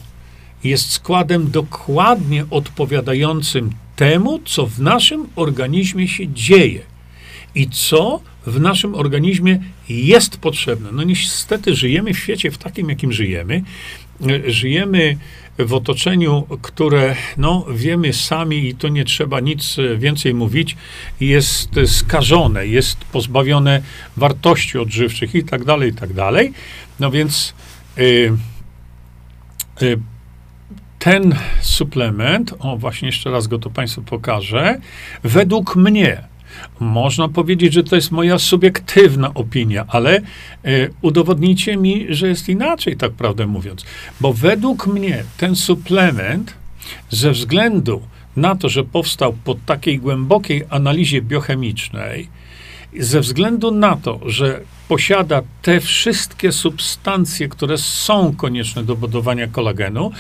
jest 0.63 0.91
składem 0.91 1.51
dokładnie 1.51 2.45
odpowiadającym 2.51 3.71
temu, 3.95 4.39
co 4.45 4.67
w 4.67 4.79
naszym 4.79 5.27
organizmie 5.35 6.07
się 6.07 6.27
dzieje 6.27 6.81
i 7.55 7.69
co 7.69 8.21
w 8.49 8.59
naszym 8.59 8.95
organizmie 8.95 9.59
jest 9.89 10.37
potrzebne. 10.37 10.89
No 10.91 11.03
niestety 11.03 11.75
żyjemy 11.75 12.13
w 12.13 12.19
świecie 12.19 12.51
w 12.51 12.57
takim, 12.57 12.89
jakim 12.89 13.13
żyjemy. 13.13 13.63
Żyjemy 14.47 15.17
w 15.59 15.73
otoczeniu, 15.73 16.47
które 16.61 17.15
no, 17.37 17.65
wiemy 17.71 18.13
sami 18.13 18.67
i 18.67 18.75
tu 18.75 18.87
nie 18.87 19.05
trzeba 19.05 19.39
nic 19.39 19.77
więcej 19.97 20.33
mówić, 20.33 20.77
jest 21.19 21.69
skażone, 21.85 22.67
jest 22.67 22.97
pozbawione 22.97 23.81
wartości 24.17 24.77
odżywczych 24.77 25.35
i 25.35 25.43
tak 25.43 25.63
dalej, 25.63 25.89
i 25.89 25.93
tak 25.93 26.13
dalej. 26.13 26.53
No 26.99 27.11
więc 27.11 27.53
y, 27.97 28.31
y, 29.81 29.99
ten 30.99 31.35
suplement, 31.61 32.53
o 32.59 32.77
właśnie 32.77 33.07
jeszcze 33.07 33.31
raz 33.31 33.47
go 33.47 33.59
to 33.59 33.69
Państwu 33.69 34.01
pokażę, 34.01 34.79
według 35.23 35.75
mnie, 35.75 36.23
można 36.79 37.27
powiedzieć, 37.27 37.73
że 37.73 37.83
to 37.83 37.95
jest 37.95 38.11
moja 38.11 38.39
subiektywna 38.39 39.33
opinia, 39.33 39.85
ale 39.87 40.21
y, 40.65 40.93
udowodnijcie 41.01 41.77
mi, 41.77 42.05
że 42.09 42.27
jest 42.27 42.49
inaczej, 42.49 42.97
tak 42.97 43.11
prawdę 43.11 43.47
mówiąc. 43.47 43.85
Bo 44.21 44.33
według 44.33 44.87
mnie 44.87 45.23
ten 45.37 45.55
suplement, 45.55 46.53
ze 47.09 47.31
względu 47.31 48.01
na 48.35 48.55
to, 48.55 48.69
że 48.69 48.83
powstał 48.83 49.33
po 49.43 49.55
takiej 49.55 49.99
głębokiej 49.99 50.63
analizie 50.69 51.21
biochemicznej, 51.21 52.27
ze 52.99 53.19
względu 53.19 53.71
na 53.71 53.95
to, 53.95 54.19
że 54.25 54.61
posiada 54.87 55.41
te 55.61 55.79
wszystkie 55.79 56.51
substancje, 56.51 57.49
które 57.49 57.77
są 57.77 58.35
konieczne 58.35 58.83
do 58.83 58.95
budowania 58.95 59.47
kolagenu, 59.47 60.11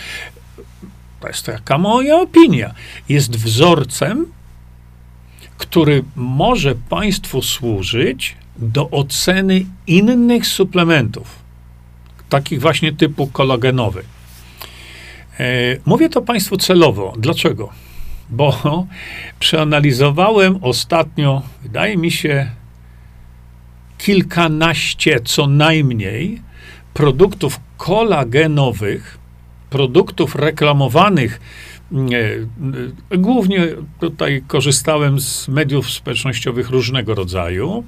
to 1.19 1.27
jest 1.27 1.45
taka 1.45 1.77
moja 1.77 2.15
opinia, 2.15 2.73
jest 3.09 3.35
wzorcem, 3.35 4.25
który 5.59 6.03
może 6.15 6.75
Państwu 6.75 7.41
służyć 7.41 8.35
do 8.57 8.89
oceny 8.89 9.65
innych 9.87 10.47
suplementów, 10.47 11.39
takich 12.29 12.61
właśnie 12.61 12.91
typu 12.93 13.27
kolagenowy. 13.27 14.03
E, 15.39 15.43
mówię 15.85 16.09
to 16.09 16.21
Państwu 16.21 16.57
celowo. 16.57 17.13
Dlaczego? 17.17 17.69
Bo 18.29 18.57
przeanalizowałem 19.39 20.59
ostatnio, 20.61 21.41
wydaje 21.63 21.97
mi 21.97 22.11
się, 22.11 22.51
kilkanaście 23.97 25.19
co 25.19 25.47
najmniej 25.47 26.41
produktów 26.93 27.59
kolagenowych, 27.77 29.17
produktów 29.69 30.35
reklamowanych, 30.35 31.41
głównie 33.17 33.67
tutaj 33.99 34.43
korzystałem 34.47 35.19
z 35.19 35.47
mediów 35.47 35.89
społecznościowych 35.89 36.69
różnego 36.69 37.15
rodzaju 37.15 37.83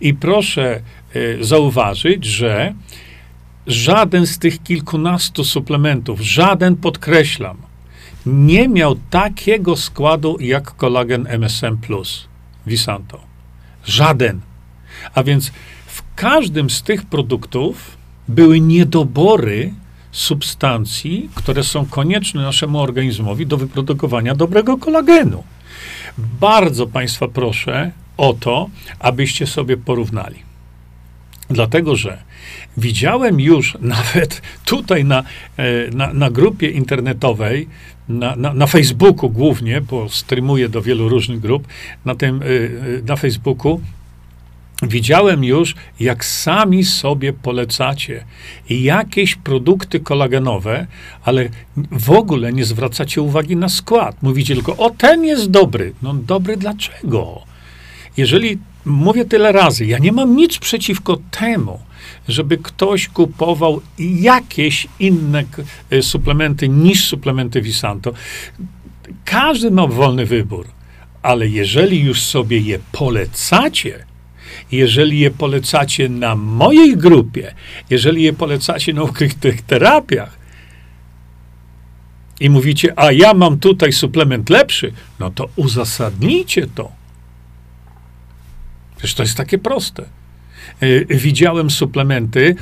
i 0.00 0.14
proszę 0.14 0.80
e, 1.14 1.44
zauważyć, 1.44 2.24
że 2.24 2.74
żaden 3.66 4.26
z 4.26 4.38
tych 4.38 4.62
kilkunastu 4.62 5.44
suplementów, 5.44 6.20
żaden 6.20 6.76
podkreślam, 6.76 7.56
nie 8.26 8.68
miał 8.68 8.96
takiego 9.10 9.76
składu 9.76 10.36
jak 10.40 10.76
kolagen 10.76 11.26
MSM 11.26 11.76
Plus 11.76 12.28
Visanto. 12.66 13.20
Żaden. 13.84 14.40
A 15.14 15.22
więc 15.22 15.52
w 15.86 16.02
każdym 16.14 16.70
z 16.70 16.82
tych 16.82 17.04
produktów 17.06 17.96
były 18.28 18.60
niedobory 18.60 19.72
substancji, 20.12 21.30
które 21.34 21.64
są 21.64 21.86
konieczne 21.86 22.42
naszemu 22.42 22.80
organizmowi 22.80 23.46
do 23.46 23.56
wyprodukowania 23.56 24.34
dobrego 24.34 24.78
kolagenu. 24.78 25.44
Bardzo 26.18 26.86
Państwa 26.86 27.28
proszę 27.28 27.90
o 28.16 28.34
to, 28.34 28.70
abyście 28.98 29.46
sobie 29.46 29.76
porównali. 29.76 30.36
Dlatego, 31.50 31.96
że 31.96 32.18
widziałem 32.76 33.40
już 33.40 33.76
nawet 33.96 34.42
tutaj 34.64 35.04
na, 35.04 35.22
e, 35.56 35.90
na, 35.90 36.12
na 36.12 36.30
grupie 36.30 36.70
internetowej, 36.70 37.68
na, 38.08 38.36
na, 38.36 38.54
na, 38.54 38.66
Facebooku 38.66 39.30
głównie, 39.30 39.80
bo 39.80 40.08
streamuję 40.08 40.68
do 40.68 40.82
wielu 40.82 41.08
różnych 41.08 41.40
grup, 41.40 41.68
na, 42.04 42.14
tym, 42.14 42.42
e, 42.42 42.46
e, 42.46 43.02
na 43.06 43.16
Facebooku, 43.16 43.80
widziałem 44.82 45.44
już, 45.44 45.74
jak 46.00 46.24
sami 46.24 46.84
sobie 46.84 47.32
polecacie 47.32 48.24
jakieś 48.70 49.34
produkty 49.34 50.00
kolagenowe, 50.00 50.86
ale 51.24 51.48
w 51.90 52.10
ogóle 52.10 52.52
nie 52.52 52.64
zwracacie 52.64 53.22
uwagi 53.22 53.56
na 53.56 53.68
skład. 53.68 54.22
Mówicie 54.22 54.54
tylko, 54.54 54.76
o 54.76 54.90
ten 54.90 55.24
jest 55.24 55.50
dobry. 55.50 55.92
No 56.02 56.14
dobry 56.14 56.56
dlaczego? 56.56 57.42
Jeżeli 58.16 58.58
mówię 58.84 59.24
tyle 59.24 59.52
razy, 59.52 59.86
ja 59.86 59.98
nie 59.98 60.12
mam 60.12 60.36
nic 60.36 60.58
przeciwko 60.58 61.18
temu, 61.30 61.78
żeby 62.28 62.58
ktoś 62.58 63.08
kupował 63.08 63.80
jakieś 63.98 64.86
inne 64.98 65.44
e, 65.90 66.02
suplementy 66.02 66.68
niż 66.68 67.08
suplementy 67.08 67.62
Visanto. 67.62 68.12
Każdy 69.24 69.70
ma 69.70 69.86
wolny 69.86 70.26
wybór, 70.26 70.66
ale 71.22 71.48
jeżeli 71.48 72.00
już 72.00 72.22
sobie 72.22 72.58
je 72.58 72.78
polecacie, 72.92 74.04
jeżeli 74.72 75.20
je 75.20 75.30
polecacie 75.30 76.08
na 76.08 76.36
mojej 76.36 76.96
grupie, 76.96 77.54
jeżeli 77.90 78.22
je 78.22 78.32
polecacie 78.32 78.92
na 78.92 79.02
ukrytych 79.02 79.62
terapiach 79.62 80.38
i 82.40 82.50
mówicie, 82.50 82.92
a 82.96 83.12
ja 83.12 83.34
mam 83.34 83.58
tutaj 83.58 83.92
suplement 83.92 84.50
lepszy, 84.50 84.92
no 85.18 85.30
to 85.30 85.48
uzasadnijcie 85.56 86.66
to. 86.74 86.92
Przecież 88.96 89.14
to 89.14 89.22
jest 89.22 89.36
takie 89.36 89.58
proste. 89.58 90.04
Y, 90.82 91.06
widziałem 91.10 91.70
suplementy 91.70 92.56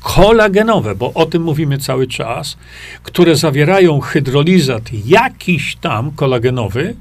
kolagenowe, 0.00 0.94
bo 0.94 1.12
o 1.12 1.26
tym 1.26 1.42
mówimy 1.42 1.78
cały 1.78 2.06
czas, 2.06 2.56
które 3.02 3.36
zawierają 3.36 4.00
hydrolizat 4.00 4.82
jakiś 5.06 5.76
tam 5.76 6.10
kolagenowy 6.10 6.94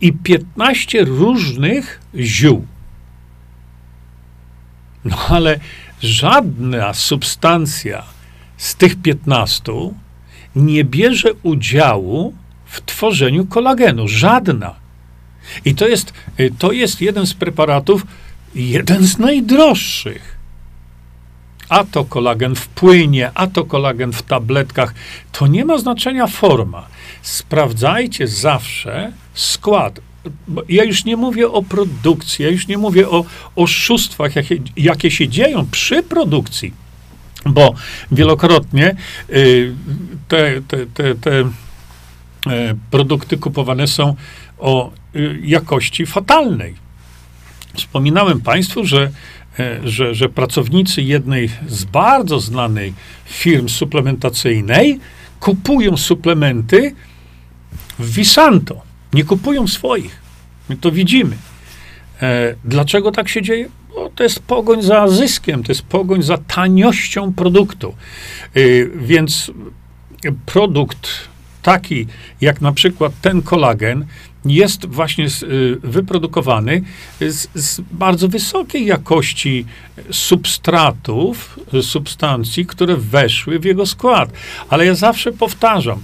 i 0.00 0.12
15 0.12 1.04
różnych 1.04 2.00
ziół. 2.16 2.66
No 5.04 5.16
ale 5.28 5.60
żadna 6.02 6.94
substancja 6.94 8.02
z 8.56 8.74
tych 8.74 9.02
15 9.02 9.72
nie 10.56 10.84
bierze 10.84 11.28
udziału 11.42 12.34
w 12.64 12.80
tworzeniu 12.80 13.46
kolagenu. 13.46 14.08
Żadna. 14.08 14.74
I 15.64 15.74
to 15.74 15.88
jest, 15.88 16.12
y, 16.40 16.52
to 16.58 16.72
jest 16.72 17.00
jeden 17.00 17.26
z 17.26 17.34
preparatów, 17.34 18.06
jeden 18.54 19.06
z 19.06 19.18
najdroższych. 19.18 20.40
A 21.68 21.84
to 21.84 22.04
kolagen 22.04 22.54
w 22.54 22.68
płynie, 22.68 23.30
a 23.34 23.46
to 23.46 23.64
kolagen 23.64 24.12
w 24.12 24.22
tabletkach. 24.22 24.94
To 25.32 25.46
nie 25.46 25.64
ma 25.64 25.78
znaczenia 25.78 26.26
forma. 26.26 26.86
Sprawdzajcie 27.22 28.28
zawsze 28.28 29.12
skład. 29.34 30.00
Ja 30.68 30.84
już 30.84 31.04
nie 31.04 31.16
mówię 31.16 31.48
o 31.48 31.62
produkcji, 31.62 32.44
ja 32.44 32.50
już 32.50 32.68
nie 32.68 32.78
mówię 32.78 33.08
o 33.08 33.24
oszustwach, 33.56 34.36
jakie, 34.36 34.58
jakie 34.76 35.10
się 35.10 35.28
dzieją 35.28 35.66
przy 35.70 36.02
produkcji, 36.02 36.72
bo 37.46 37.74
wielokrotnie 38.12 38.96
y, 39.30 39.74
te, 40.28 40.62
te, 40.68 40.86
te, 40.86 41.14
te 41.14 41.40
e, 41.40 42.74
produkty 42.90 43.36
kupowane 43.36 43.86
są 43.86 44.14
o 44.58 44.92
y, 45.16 45.40
jakości 45.44 46.06
fatalnej. 46.06 46.74
Wspominałem 47.74 48.40
Państwu, 48.40 48.84
że, 48.84 49.10
e, 49.58 49.80
że, 49.84 50.14
że 50.14 50.28
pracownicy 50.28 51.02
jednej 51.02 51.50
z 51.68 51.84
bardzo 51.84 52.40
znanej 52.40 52.94
firm 53.24 53.68
suplementacyjnej 53.68 55.00
kupują 55.40 55.96
suplementy 55.96 56.94
w 57.98 58.14
Visanto. 58.14 58.89
Nie 59.12 59.24
kupują 59.24 59.68
swoich. 59.68 60.20
My 60.68 60.76
to 60.76 60.92
widzimy. 60.92 61.36
E, 62.22 62.54
dlaczego 62.64 63.12
tak 63.12 63.28
się 63.28 63.42
dzieje? 63.42 63.68
Bo 63.94 64.10
to 64.14 64.22
jest 64.22 64.40
pogoń 64.40 64.82
za 64.82 65.08
zyskiem, 65.08 65.62
to 65.62 65.72
jest 65.72 65.82
pogoń 65.82 66.22
za 66.22 66.38
taniością 66.38 67.32
produktu. 67.32 67.94
E, 68.54 68.60
więc 68.96 69.50
produkt 70.46 71.08
taki, 71.62 72.06
jak 72.40 72.60
na 72.60 72.72
przykład 72.72 73.12
ten 73.20 73.42
kolagen, 73.42 74.06
jest 74.44 74.86
właśnie 74.86 75.26
y, 75.42 75.76
wyprodukowany 75.82 76.82
z, 77.20 77.48
z, 77.54 77.80
bardzo 77.80 78.28
wysokiej 78.28 78.86
jakości 78.86 79.66
substratów, 80.10 81.58
substancji, 81.82 82.66
które 82.66 82.96
weszły 82.96 83.58
w 83.58 83.64
jego 83.64 83.86
skład. 83.86 84.30
Ale 84.68 84.86
ja 84.86 84.94
zawsze 84.94 85.32
powtarzam, 85.32 86.02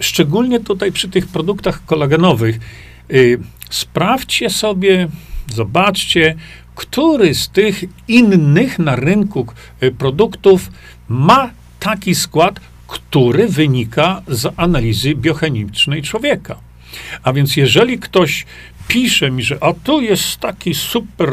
szczególnie 0.00 0.60
tutaj 0.60 0.92
przy 0.92 1.08
tych 1.08 1.26
produktach 1.26 1.84
kolagenowych, 1.84 2.58
y, 3.12 3.38
sprawdźcie 3.70 4.50
sobie, 4.50 5.08
zobaczcie, 5.54 6.34
który 6.74 7.34
z 7.34 7.48
tych 7.48 7.84
innych 8.08 8.78
na 8.78 8.96
rynku 8.96 9.46
produktów 9.98 10.70
ma 11.08 11.50
taki 11.80 12.14
skład, 12.14 12.60
który 12.86 13.48
wynika 13.48 14.22
z 14.28 14.52
analizy 14.56 15.14
biochemicznej 15.14 16.02
człowieka. 16.02 16.56
A 17.22 17.32
więc 17.32 17.56
jeżeli 17.56 17.98
ktoś 17.98 18.46
pisze 18.88 19.30
mi, 19.30 19.42
że 19.42 19.58
a 19.60 19.72
tu 19.72 20.00
jest 20.00 20.36
taki 20.36 20.74
super 20.74 21.32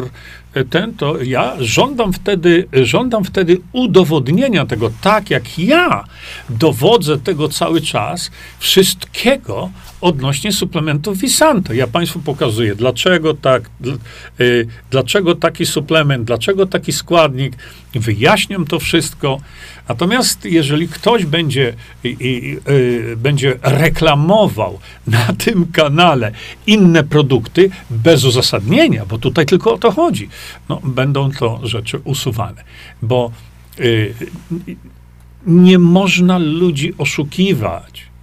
ten, 0.63 0.93
to 0.93 1.21
ja 1.21 1.53
żądam 1.59 2.13
wtedy, 2.13 2.67
żądam 2.73 3.23
wtedy 3.23 3.57
udowodnienia 3.71 4.65
tego, 4.65 4.91
tak 5.01 5.29
jak 5.29 5.59
ja 5.59 6.03
dowodzę 6.49 7.17
tego 7.19 7.49
cały 7.49 7.81
czas, 7.81 8.31
wszystkiego 8.59 9.69
odnośnie 10.05 10.51
suplementów 10.51 11.17
Visanto. 11.17 11.73
Ja 11.73 11.87
Państwu 11.87 12.19
pokazuję, 12.19 12.75
dlaczego 12.75 13.33
tak, 13.33 13.69
y, 14.39 14.67
dlaczego 14.91 15.35
taki 15.35 15.65
suplement, 15.65 16.23
dlaczego 16.23 16.65
taki 16.65 16.91
składnik, 16.91 17.53
wyjaśniam 17.95 18.65
to 18.65 18.79
wszystko. 18.79 19.41
Natomiast 19.89 20.45
jeżeli 20.45 20.87
ktoś 20.87 21.25
będzie, 21.25 21.73
y, 22.05 23.17
będzie 23.17 23.55
reklamował 23.61 24.79
na 25.07 25.33
tym 25.45 25.67
kanale 25.71 26.31
inne 26.67 27.03
produkty 27.03 27.69
bez 27.89 28.23
uzasadnienia, 28.23 29.05
bo 29.05 29.17
tutaj 29.17 29.45
tylko 29.45 29.73
o 29.73 29.77
to 29.77 29.91
chodzi, 29.91 30.29
no, 30.69 30.81
będą 30.83 31.31
to 31.31 31.59
rzeczy 31.63 31.99
usuwane. 32.03 32.63
Bo 33.01 33.31
y, 33.79 34.13
nie 35.47 35.79
można 35.79 36.37
ludzi 36.37 36.93
oszukiwać. 36.97 38.14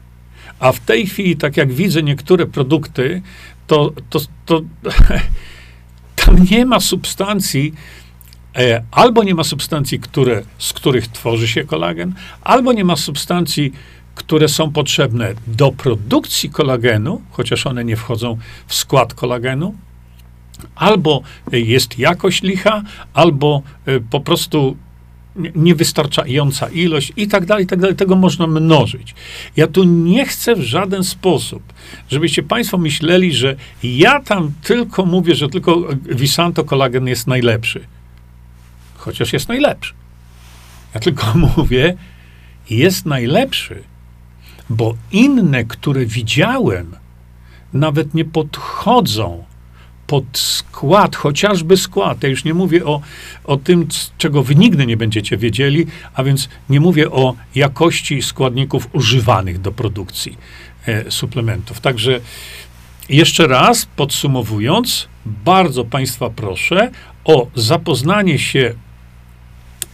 A 0.63 0.73
w 0.73 0.81
tej 0.81 1.07
chwili, 1.07 1.37
tak 1.37 1.57
jak 1.57 1.73
widzę 1.73 2.03
niektóre 2.03 2.47
produkty, 2.47 3.23
to, 3.67 3.93
to, 4.11 4.21
to 4.47 4.61
tam 6.25 6.45
nie 6.51 6.67
ma 6.67 6.81
substancji, 6.81 7.75
e, 8.57 8.83
albo 8.91 9.25
nie 9.25 9.35
ma 9.35 9.45
substancji, 9.45 10.01
które, 10.01 10.43
z 10.59 10.73
których 10.73 11.09
tworzy 11.09 11.49
się 11.49 11.65
kolagen, 11.65 12.15
albo 12.43 12.73
nie 12.73 12.85
ma 12.85 12.97
substancji, 12.97 13.73
które 14.15 14.49
są 14.49 14.73
potrzebne 14.73 15.35
do 15.47 15.73
produkcji 15.73 16.51
kolagenu, 16.51 17.23
chociaż 17.31 17.67
one 17.67 17.85
nie 17.85 17.97
wchodzą 17.97 18.39
w 18.67 18.75
skład 18.75 19.15
kolagenu, 19.15 19.75
albo 20.75 21.23
jest 21.53 21.99
jakość 21.99 22.43
licha, 22.43 22.83
albo 23.15 23.63
e, 23.87 24.01
po 24.01 24.21
prostu 24.21 24.77
niewystarczająca 25.37 26.69
ilość 26.69 27.13
i 27.17 27.29
tak 27.29 27.47
dalej, 27.47 27.65
i 27.65 27.67
tak 27.67 27.81
dalej. 27.81 27.97
Tego 27.97 28.17
można 28.17 28.47
mnożyć. 28.47 29.15
Ja 29.57 29.67
tu 29.67 29.85
nie 29.85 30.27
chcę 30.27 30.57
w 30.57 30.63
żaden 30.63 31.05
sposób, 31.05 31.63
żebyście 32.11 32.43
Państwo 32.43 32.79
myśleli, 32.79 33.35
że 33.35 33.57
ja 33.83 34.21
tam 34.21 34.53
tylko 34.63 35.07
mówię, 35.07 35.35
że 35.35 35.49
tylko 35.49 35.89
Visanto 36.05 36.65
kolagen 36.65 37.07
jest 37.07 37.27
najlepszy. 37.27 37.81
Chociaż 38.97 39.33
jest 39.33 39.49
najlepszy. 39.49 39.95
Ja 40.95 41.01
tylko 41.01 41.27
mówię, 41.57 41.97
jest 42.71 43.07
najlepszy, 43.07 43.83
bo 44.71 44.95
inne, 45.13 45.65
które 45.65 46.07
widziałem, 46.07 46.97
nawet 47.73 48.15
nie 48.15 48.25
podchodzą 48.25 49.45
pod 50.13 50.39
skład, 50.39 51.17
chociażby 51.17 51.77
skład. 51.77 52.23
Ja 52.23 52.29
już 52.29 52.45
nie 52.45 52.55
mówię 52.55 52.85
o, 52.85 53.01
o 53.45 53.57
tym, 53.57 53.89
czego 54.19 54.43
wy 54.43 54.55
nigdy 54.55 54.87
nie 54.87 54.97
będziecie 54.97 55.37
wiedzieli, 55.37 55.87
a 56.15 56.25
więc 56.25 56.49
nie 56.69 56.81
mówię 56.81 57.11
o 57.11 57.35
jakości 57.55 58.23
składników 58.23 58.89
używanych 58.93 59.61
do 59.61 59.73
produkcji 59.73 60.39
e, 60.87 61.11
suplementów. 61.11 61.81
Także 61.81 62.21
jeszcze 63.09 63.47
raz 63.47 63.89
podsumowując, 63.97 65.09
bardzo 65.27 65.85
Państwa 65.85 66.31
proszę 66.31 66.91
o 67.25 67.47
zapoznanie 67.55 68.39
się 68.39 68.75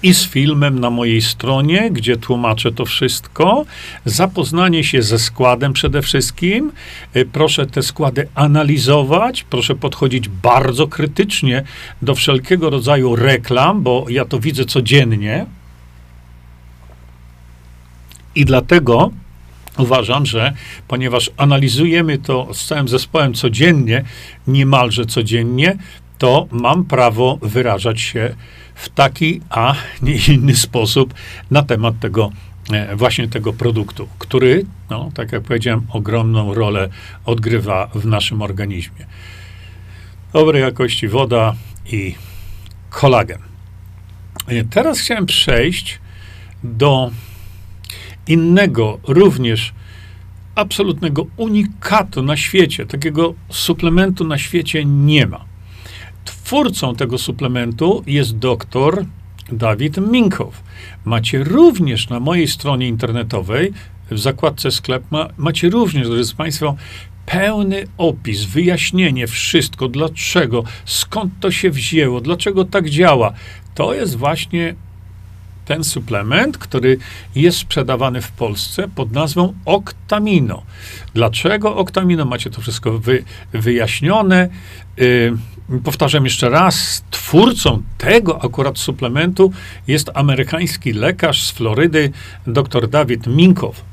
i 0.02 0.14
z 0.14 0.26
filmem 0.26 0.78
na 0.78 0.90
mojej 0.90 1.22
stronie, 1.22 1.90
gdzie 1.90 2.16
tłumaczę 2.16 2.72
to 2.72 2.84
wszystko. 2.84 3.64
Zapoznanie 4.04 4.84
się 4.84 5.02
ze 5.02 5.18
składem 5.18 5.72
przede 5.72 6.02
wszystkim. 6.02 6.72
Y, 7.16 7.26
proszę 7.32 7.66
te 7.66 7.82
składy 7.82 8.28
analizować, 8.34 9.44
proszę 9.50 9.74
podchodzić 9.74 10.28
bardzo 10.28 10.88
krytycznie 10.88 11.64
do 12.02 12.14
wszelkiego 12.14 12.70
rodzaju 12.70 13.16
reklam, 13.16 13.82
bo 13.82 14.06
ja 14.08 14.24
to 14.24 14.40
widzę 14.40 14.64
codziennie. 14.64 15.46
I 18.34 18.44
dlatego 18.44 19.11
uważam, 19.78 20.26
że 20.26 20.52
ponieważ 20.88 21.30
analizujemy 21.37 22.18
to 22.18 22.48
z 22.54 22.66
całym 22.66 22.88
zespołem 22.88 23.34
codziennie, 23.34 24.04
niemalże 24.46 25.06
codziennie, 25.06 25.76
to 26.18 26.46
mam 26.50 26.84
prawo 26.84 27.38
wyrażać 27.42 28.00
się 28.00 28.34
w 28.79 28.88
taki, 28.88 29.41
a 29.51 29.75
nie 30.03 30.14
inny 30.29 30.57
sposób 30.57 31.14
na 31.51 31.62
temat 31.62 32.01
tego 32.01 32.31
e, 32.73 32.97
właśnie 32.97 33.29
tego 33.29 33.53
produktu, 33.53 34.09
który, 34.19 34.64
no, 34.91 35.11
tak 35.14 35.33
jak 35.33 35.43
powiedziałem, 35.43 35.83
ogromną 35.91 36.55
rolę 36.55 36.88
odgrywa 37.25 37.91
w 37.95 38.07
naszym 38.07 38.43
organizmie. 38.43 39.07
Dobrej 40.33 40.62
jakości 40.62 41.09
woda 41.09 41.55
i 41.93 42.14
kolagen. 42.91 43.38
E, 44.47 44.64
teraz 44.64 45.01
chciałem 45.01 45.27
przejść 45.27 45.99
do 46.64 47.11
innego, 48.27 48.99
również 49.03 49.73
absolutnego 50.55 51.27
unikatu 51.37 52.23
na 52.23 52.37
świecie. 52.37 52.87
Takiego 52.87 53.35
suplementu 53.51 54.25
na 54.25 54.38
świecie 54.38 54.85
nie 54.85 55.27
ma. 55.27 55.47
Twórcą 56.29 56.95
tego 56.95 57.19
suplementu 57.19 58.03
jest 58.07 58.38
doktor 58.38 59.05
Dawid 59.53 59.97
Minkow. 59.97 60.62
Macie 61.05 61.45
również 61.45 62.09
na 62.09 62.21
mojej 62.21 62.49
stronie 62.49 62.88
internetowej, 62.88 63.73
w 64.11 64.19
zakładce 64.19 64.71
sklep, 64.71 65.03
ma, 65.11 65.29
macie 65.37 65.71
również, 65.71 66.09
drodzy 66.09 66.35
Państwo, 66.35 66.77
pełny 67.27 67.87
opis, 67.99 68.45
wyjaśnienie, 68.45 69.27
wszystko, 69.27 69.88
dlaczego, 69.88 70.64
skąd 70.85 71.33
to 71.41 71.51
się 71.51 71.71
wzięło, 71.71 72.21
dlaczego 72.21 72.64
tak 72.64 72.91
działa. 72.91 73.33
To 73.75 73.95
jest 73.95 74.17
właśnie 74.17 74.75
ten 75.64 75.85
suplement, 75.85 76.59
który 76.59 76.99
jest 77.35 77.59
sprzedawany 77.59 78.21
w 78.21 78.33
Polsce 78.33 78.88
pod 78.95 79.12
nazwą 79.12 79.55
Octamino. 79.64 80.62
Dlaczego 81.14 81.77
Octamino? 81.77 82.25
Macie 82.25 82.51
to 82.51 82.61
wszystko 82.61 82.99
wy, 82.99 83.25
wyjaśnione. 83.53 84.49
Yy, 84.97 85.37
powtarzam 85.85 86.24
jeszcze 86.24 86.48
raz, 86.48 87.04
twórcą 87.11 87.83
tego 87.98 88.44
akurat 88.44 88.78
suplementu 88.78 89.52
jest 89.87 90.11
amerykański 90.14 90.92
lekarz 90.92 91.42
z 91.42 91.50
Florydy, 91.50 92.12
dr 92.46 92.88
Dawid 92.88 93.26
Minkow. 93.26 93.85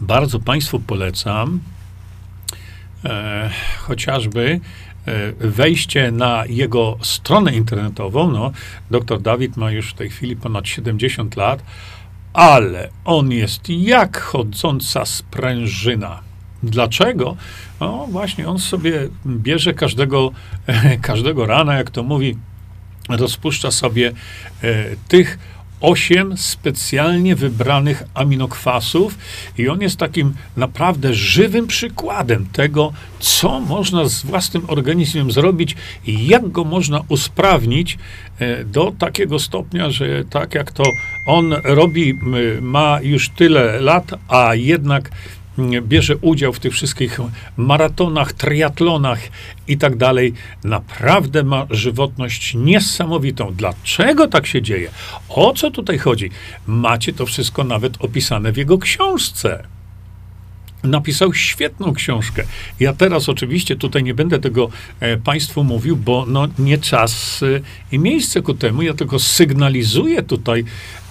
Bardzo 0.00 0.40
Państwu 0.40 0.80
polecam 0.80 1.60
e, 3.04 3.50
chociażby 3.78 4.60
e, 5.06 5.32
wejście 5.32 6.10
na 6.10 6.44
jego 6.46 6.98
stronę 7.02 7.54
internetową. 7.54 8.30
No, 8.30 8.52
dr 8.90 9.20
Dawid 9.20 9.56
ma 9.56 9.70
już 9.70 9.90
w 9.90 9.94
tej 9.94 10.10
chwili 10.10 10.36
ponad 10.36 10.68
70 10.68 11.36
lat, 11.36 11.62
ale 12.32 12.88
on 13.04 13.32
jest 13.32 13.68
jak 13.68 14.20
chodząca 14.20 15.04
sprężyna. 15.04 16.27
Dlaczego? 16.62 17.36
No 17.80 18.06
właśnie, 18.10 18.48
on 18.48 18.58
sobie 18.58 19.08
bierze 19.26 19.74
każdego, 19.74 20.30
każdego 21.02 21.46
rana, 21.46 21.74
jak 21.74 21.90
to 21.90 22.02
mówi, 22.02 22.36
rozpuszcza 23.08 23.70
sobie 23.70 24.12
e, 24.62 24.84
tych 25.08 25.38
osiem 25.80 26.36
specjalnie 26.36 27.36
wybranych 27.36 28.02
aminokwasów 28.14 29.18
i 29.58 29.68
on 29.68 29.80
jest 29.80 29.96
takim 29.96 30.34
naprawdę 30.56 31.14
żywym 31.14 31.66
przykładem 31.66 32.46
tego, 32.52 32.92
co 33.18 33.60
można 33.60 34.08
z 34.08 34.22
własnym 34.22 34.62
organizmem 34.66 35.30
zrobić 35.30 35.76
i 36.06 36.26
jak 36.26 36.50
go 36.50 36.64
można 36.64 37.00
usprawnić 37.08 37.98
e, 38.38 38.64
do 38.64 38.92
takiego 38.98 39.38
stopnia, 39.38 39.90
że 39.90 40.24
tak 40.24 40.54
jak 40.54 40.72
to 40.72 40.82
on 41.26 41.54
robi, 41.64 42.14
ma 42.60 42.98
już 43.02 43.28
tyle 43.28 43.80
lat, 43.80 44.14
a 44.28 44.54
jednak 44.54 45.10
bierze 45.82 46.16
udział 46.16 46.52
w 46.52 46.60
tych 46.60 46.72
wszystkich 46.72 47.18
maratonach, 47.56 48.32
triatlonach 48.32 49.20
i 49.68 49.78
tak 49.78 49.96
dalej, 49.96 50.32
naprawdę 50.64 51.42
ma 51.42 51.66
żywotność 51.70 52.54
niesamowitą. 52.54 53.54
Dlaczego 53.54 54.28
tak 54.28 54.46
się 54.46 54.62
dzieje? 54.62 54.90
O 55.28 55.52
co 55.52 55.70
tutaj 55.70 55.98
chodzi? 55.98 56.30
Macie 56.66 57.12
to 57.12 57.26
wszystko 57.26 57.64
nawet 57.64 58.04
opisane 58.04 58.52
w 58.52 58.56
jego 58.56 58.78
książce 58.78 59.77
napisał 60.82 61.34
świetną 61.34 61.92
książkę. 61.92 62.44
Ja 62.80 62.92
teraz 62.92 63.28
oczywiście 63.28 63.76
tutaj 63.76 64.02
nie 64.02 64.14
będę 64.14 64.38
tego 64.38 64.68
e, 65.00 65.16
Państwu 65.16 65.64
mówił, 65.64 65.96
bo 65.96 66.24
no, 66.28 66.48
nie 66.58 66.78
czas 66.78 67.42
e, 67.42 67.60
i 67.92 67.98
miejsce 67.98 68.42
ku 68.42 68.54
temu. 68.54 68.82
Ja 68.82 68.94
tylko 68.94 69.18
sygnalizuję 69.18 70.22
tutaj 70.22 70.64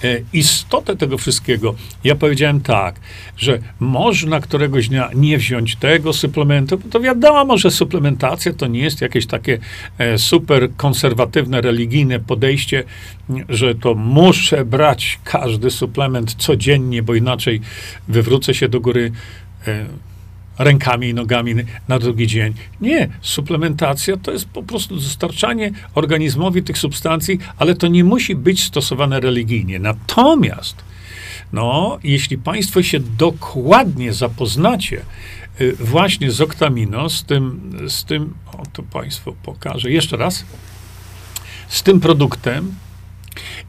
e, 0.03 0.19
istotę 0.33 0.95
tego 0.95 1.17
wszystkiego. 1.17 1.75
Ja 2.03 2.15
powiedziałem 2.15 2.61
tak, 2.61 2.99
że 3.37 3.59
można 3.79 4.39
któregoś 4.39 4.89
dnia 4.89 5.09
nie 5.15 5.37
wziąć 5.37 5.75
tego 5.75 6.13
suplementu, 6.13 6.77
bo 6.77 6.89
to 6.89 6.99
wiadomo, 6.99 7.57
że 7.57 7.71
suplementacja 7.71 8.53
to 8.53 8.67
nie 8.67 8.79
jest 8.79 9.01
jakieś 9.01 9.25
takie 9.25 9.57
e, 9.97 10.17
super 10.17 10.69
konserwatywne, 10.77 11.61
religijne 11.61 12.19
podejście, 12.19 12.83
że 13.49 13.75
to 13.75 13.95
muszę 13.95 14.65
brać 14.65 15.19
każdy 15.23 15.71
suplement 15.71 16.33
codziennie, 16.33 17.03
bo 17.03 17.15
inaczej 17.15 17.61
wywrócę 18.07 18.53
się 18.53 18.69
do 18.69 18.79
góry 18.79 19.11
rękami 20.57 21.09
i 21.09 21.13
nogami 21.13 21.55
na 21.87 21.99
drugi 21.99 22.27
dzień. 22.27 22.53
Nie, 22.81 23.09
suplementacja 23.21 24.17
to 24.17 24.31
jest 24.31 24.45
po 24.45 24.63
prostu 24.63 24.95
dostarczanie 24.95 25.71
organizmowi 25.95 26.63
tych 26.63 26.77
substancji, 26.77 27.39
ale 27.57 27.75
to 27.75 27.87
nie 27.87 28.03
musi 28.03 28.35
być 28.35 28.63
stosowane 28.63 29.19
religijnie. 29.19 29.79
Natomiast, 29.79 30.75
no, 31.53 31.99
jeśli 32.03 32.37
Państwo 32.37 32.83
się 32.83 32.99
dokładnie 32.99 34.13
zapoznacie 34.13 35.01
e, 35.59 35.71
właśnie 35.71 36.31
z 36.31 36.41
oktamino, 36.41 37.09
z 37.09 37.23
tym, 37.23 37.71
z 37.87 38.03
tym, 38.05 38.33
o 38.53 38.63
to 38.73 38.83
Państwu 38.83 39.35
pokażę 39.43 39.91
jeszcze 39.91 40.17
raz, 40.17 40.45
z 41.67 41.83
tym 41.83 41.99
produktem 41.99 42.75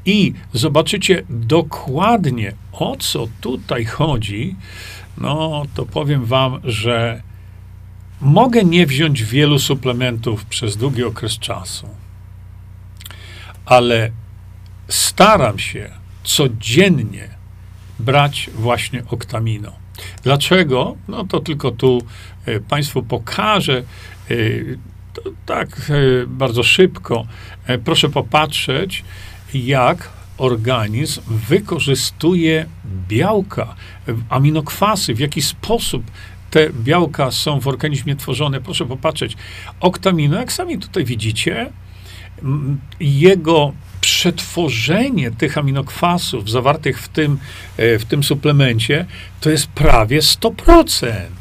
i 0.04 0.32
zobaczycie 0.52 1.22
dokładnie, 1.30 2.52
o 2.72 2.96
co 2.96 3.28
tutaj 3.40 3.84
chodzi, 3.84 4.56
no 5.20 5.62
to 5.74 5.86
powiem 5.86 6.24
wam, 6.24 6.60
że 6.64 7.22
mogę 8.20 8.64
nie 8.64 8.86
wziąć 8.86 9.24
wielu 9.24 9.58
suplementów 9.58 10.44
przez 10.44 10.76
długi 10.76 11.04
okres 11.04 11.38
czasu, 11.38 11.88
ale 13.66 14.10
staram 14.88 15.58
się 15.58 15.90
codziennie 16.24 17.28
brać 17.98 18.50
właśnie 18.54 19.02
oktamino. 19.10 19.72
Dlaczego? 20.22 20.96
No 21.08 21.24
to 21.24 21.40
tylko 21.40 21.70
tu 21.70 22.02
e, 22.46 22.60
Państwu 22.60 23.02
pokażę. 23.02 23.82
E, 24.30 24.34
tak 25.46 25.68
e, 25.90 26.26
bardzo 26.26 26.62
szybko. 26.62 27.26
Proszę 27.84 28.08
popatrzeć, 28.08 29.04
jak 29.54 30.08
organizm 30.38 31.20
wykorzystuje 31.48 32.66
białka, 33.08 33.74
aminokwasy, 34.28 35.14
w 35.14 35.18
jaki 35.18 35.42
sposób 35.42 36.10
te 36.50 36.70
białka 36.70 37.30
są 37.30 37.60
w 37.60 37.68
organizmie 37.68 38.16
tworzone. 38.16 38.60
Proszę 38.60 38.86
popatrzeć. 38.86 39.36
Oktamino, 39.80 40.38
jak 40.38 40.52
sami 40.52 40.78
tutaj 40.78 41.04
widzicie, 41.04 41.72
jego 43.00 43.72
przetworzenie 44.00 45.30
tych 45.30 45.58
aminokwasów 45.58 46.50
zawartych 46.50 47.00
w 47.00 47.08
tym, 47.08 47.38
e, 47.76 47.98
w 47.98 48.04
tym 48.04 48.24
suplemencie 48.24 49.06
to 49.40 49.50
jest 49.50 49.66
prawie 49.66 50.22
100% 50.22 51.37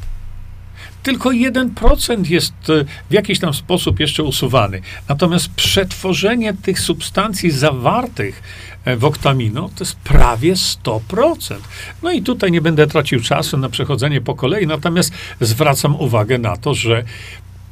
tylko 1.07 1.29
1% 1.29 2.29
jest 2.29 2.53
e, 2.53 2.85
w 3.09 3.13
jakiś 3.13 3.39
tam 3.39 3.53
sposób 3.53 3.99
jeszcze 3.99 4.23
usuwany. 4.23 4.81
Natomiast 5.09 5.49
przetworzenie 5.49 6.53
tych 6.53 6.79
substancji 6.79 7.51
zawartych 7.51 8.43
e, 8.85 8.97
w 8.97 9.05
oktamino 9.05 9.69
to 9.75 9.83
jest 9.83 9.95
prawie 9.95 10.53
100%. 10.53 11.55
No 12.03 12.11
i 12.11 12.21
tutaj 12.21 12.51
nie 12.51 12.61
będę 12.61 12.87
tracił 12.87 13.21
czasu 13.21 13.57
na 13.57 13.69
przechodzenie 13.69 14.21
po 14.21 14.35
kolei, 14.35 14.67
natomiast 14.67 15.13
zwracam 15.41 15.95
uwagę 15.95 16.37
na 16.37 16.57
to, 16.57 16.73
że 16.73 17.03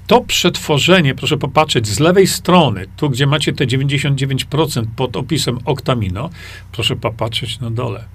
to 0.07 0.21
przetworzenie, 0.21 1.15
proszę 1.15 1.37
popatrzeć 1.37 1.87
z 1.87 1.99
lewej 1.99 2.27
strony, 2.27 2.85
tu 2.97 3.09
gdzie 3.09 3.27
macie 3.27 3.53
te 3.53 3.65
99% 3.65 4.85
pod 4.95 5.15
opisem 5.15 5.59
oktamino, 5.65 6.29
proszę 6.71 6.95
popatrzeć 6.95 7.59
na 7.59 7.71
dole. 7.71 8.05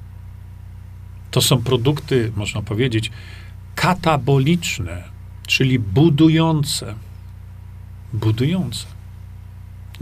To 1.31 1.41
są 1.41 1.63
produkty, 1.63 2.33
można 2.37 2.63
powiedzieć, 2.63 3.11
kataboliczne, 3.75 5.10
czyli 5.51 5.79
budujące. 5.79 6.95
Budujące. 8.13 8.87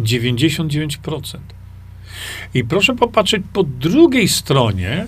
99%. 0.01 1.39
I 2.55 2.65
proszę 2.65 2.95
popatrzeć 2.95 3.43
po 3.53 3.63
drugiej 3.63 4.29
stronie, 4.29 5.07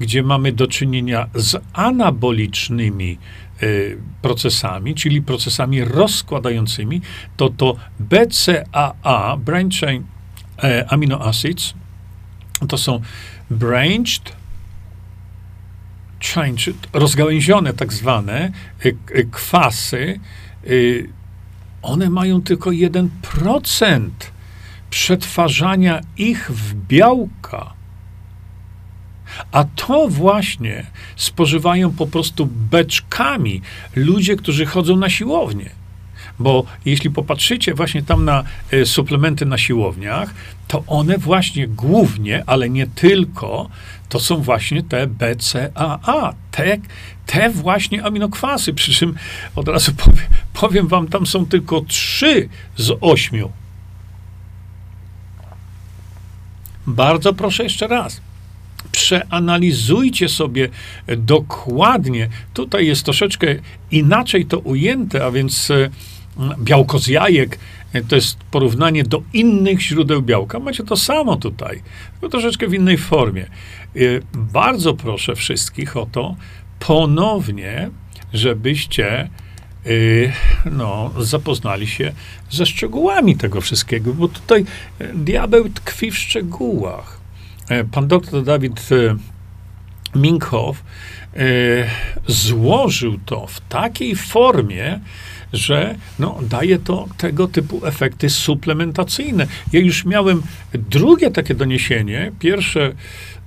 gdzie 0.00 0.22
mamy 0.22 0.52
do 0.52 0.66
czynienia 0.66 1.28
z 1.34 1.62
anabolicznymi 1.72 3.18
y, 3.62 3.98
procesami, 4.22 4.94
czyli 4.94 5.22
procesami 5.22 5.84
rozkładającymi, 5.84 7.00
to 7.36 7.48
to 7.50 7.76
BCAA, 8.00 9.36
Brain 9.36 9.70
Chain 9.80 10.04
e, 10.62 10.86
Amino 10.88 11.26
Acids, 11.26 11.74
to 12.68 12.78
są 12.78 13.00
branched 13.50 14.41
chain, 16.22 16.56
czy 16.56 16.74
rozgałęzione 16.92 17.72
tak 17.72 17.92
zwane 17.92 18.52
y, 18.86 18.96
y, 19.10 19.28
kwasy, 19.30 20.20
y, 20.66 21.08
one 21.82 22.10
mają 22.10 22.42
tylko 22.42 22.70
1% 22.70 24.10
przetwarzania 24.90 26.00
ich 26.16 26.50
w 26.50 26.74
białka. 26.74 27.72
A 29.52 29.64
to 29.64 30.08
właśnie 30.08 30.86
spożywają 31.16 31.92
po 31.92 32.06
prostu 32.06 32.46
beczkami 32.46 33.62
ludzie, 33.96 34.36
którzy 34.36 34.66
chodzą 34.66 34.96
na 34.96 35.10
siłownię. 35.10 35.70
Bo 36.38 36.64
jeśli 36.84 37.10
popatrzycie 37.10 37.74
właśnie 37.74 38.02
tam 38.02 38.24
na 38.24 38.44
suplementy 38.84 39.46
na 39.46 39.58
siłowniach, 39.58 40.34
to 40.68 40.84
one 40.86 41.18
właśnie 41.18 41.68
głównie, 41.68 42.42
ale 42.46 42.70
nie 42.70 42.86
tylko, 42.86 43.70
to 44.12 44.20
są 44.20 44.42
właśnie 44.42 44.82
te 44.82 45.06
BCAA, 45.06 46.34
te, 46.50 46.76
te 47.26 47.50
właśnie 47.50 48.04
aminokwasy. 48.04 48.74
Przy 48.74 48.92
czym 48.92 49.14
od 49.56 49.68
razu 49.68 49.92
powiem, 49.92 50.26
powiem 50.52 50.88
wam, 50.88 51.08
tam 51.08 51.26
są 51.26 51.46
tylko 51.46 51.80
trzy 51.80 52.48
z 52.76 52.92
ośmiu. 53.00 53.52
Bardzo 56.86 57.32
proszę 57.34 57.62
jeszcze 57.62 57.86
raz 57.86 58.20
przeanalizujcie 58.92 60.28
sobie 60.28 60.68
dokładnie. 61.16 62.28
Tutaj 62.54 62.86
jest 62.86 63.04
troszeczkę 63.04 63.46
inaczej 63.90 64.46
to 64.46 64.58
ujęte, 64.58 65.24
a 65.24 65.30
więc 65.30 65.70
e, 65.70 65.90
białko 66.58 66.98
z 66.98 67.06
jajek 67.06 67.58
to 68.08 68.16
jest 68.16 68.36
porównanie 68.50 69.04
do 69.04 69.22
innych 69.32 69.80
źródeł 69.80 70.22
białka. 70.22 70.58
Macie 70.58 70.84
to 70.84 70.96
samo 70.96 71.36
tutaj, 71.36 71.82
tylko 72.12 72.28
troszeczkę 72.28 72.68
w 72.68 72.74
innej 72.74 72.98
formie. 72.98 73.42
E, 73.42 73.98
bardzo 74.34 74.94
proszę 74.94 75.34
wszystkich 75.34 75.96
o 75.96 76.06
to 76.06 76.36
ponownie, 76.78 77.90
żebyście 78.32 79.28
no, 80.72 81.10
zapoznali 81.18 81.86
się 81.86 82.12
ze 82.50 82.66
szczegółami 82.66 83.36
tego 83.36 83.60
wszystkiego, 83.60 84.14
bo 84.14 84.28
tutaj 84.28 84.64
diabeł 85.14 85.68
tkwi 85.68 86.10
w 86.10 86.18
szczegółach. 86.18 87.20
Pan 87.92 88.08
doktor 88.08 88.44
Dawid 88.44 88.88
Minkhoff 90.14 90.82
e, 91.36 91.44
złożył 92.26 93.18
to 93.26 93.46
w 93.46 93.60
takiej 93.60 94.16
formie, 94.16 95.00
że 95.52 95.94
no, 96.18 96.38
daje 96.42 96.78
to 96.78 97.08
tego 97.18 97.48
typu 97.48 97.86
efekty 97.86 98.30
suplementacyjne. 98.30 99.46
Ja 99.72 99.80
już 99.80 100.04
miałem 100.04 100.42
drugie 100.72 101.30
takie 101.30 101.54
doniesienie. 101.54 102.32
Pierwsze 102.38 102.92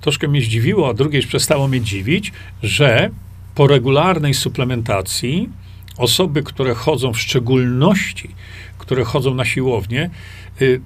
troszkę 0.00 0.28
mnie 0.28 0.40
zdziwiło, 0.40 0.88
a 0.88 0.94
drugie 0.94 1.18
już 1.18 1.26
przestało 1.26 1.68
mnie 1.68 1.80
dziwić, 1.80 2.32
że 2.62 3.10
po 3.54 3.66
regularnej 3.66 4.34
suplementacji 4.34 5.48
osoby, 5.96 6.42
które 6.42 6.74
chodzą 6.74 7.12
w 7.12 7.20
szczególności, 7.20 8.30
które 8.78 9.04
chodzą 9.04 9.34
na 9.34 9.44
siłownię, 9.44 10.10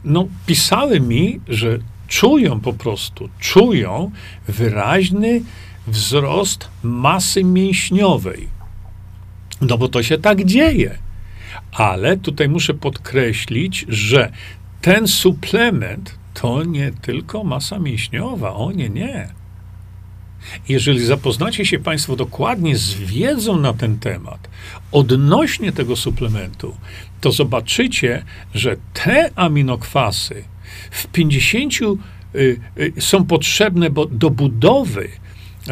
no, 0.04 0.28
pisały 0.46 1.00
mi, 1.00 1.40
że 1.48 1.78
czują 2.08 2.60
po 2.60 2.72
prostu, 2.72 3.28
czują 3.38 4.10
wyraźny 4.48 5.42
wzrost 5.86 6.68
masy 6.82 7.44
mięśniowej. 7.44 8.48
No 9.60 9.78
bo 9.78 9.88
to 9.88 10.02
się 10.02 10.18
tak 10.18 10.44
dzieje. 10.44 10.98
Ale 11.72 12.16
tutaj 12.16 12.48
muszę 12.48 12.74
podkreślić, 12.74 13.86
że 13.88 14.32
ten 14.80 15.08
suplement 15.08 16.18
to 16.34 16.64
nie 16.64 16.92
tylko 17.02 17.44
masa 17.44 17.78
mięśniowa. 17.78 18.54
O 18.54 18.72
nie, 18.72 18.88
nie. 18.88 19.28
Jeżeli 20.68 21.04
zapoznacie 21.04 21.66
się 21.66 21.78
Państwo 21.78 22.16
dokładnie 22.16 22.76
z 22.76 22.94
wiedzą 22.94 23.60
na 23.60 23.72
ten 23.72 23.98
temat, 23.98 24.48
odnośnie 24.92 25.72
tego 25.72 25.96
suplementu, 25.96 26.76
to 27.20 27.32
zobaczycie, 27.32 28.24
że 28.54 28.76
te 28.92 29.30
aminokwasy, 29.36 30.44
w 30.90 31.06
50 31.06 31.74
y, 32.34 32.60
y, 32.78 32.92
są 32.98 33.24
potrzebne 33.24 33.90
bo 33.90 34.06
do 34.06 34.30
budowy 34.30 35.08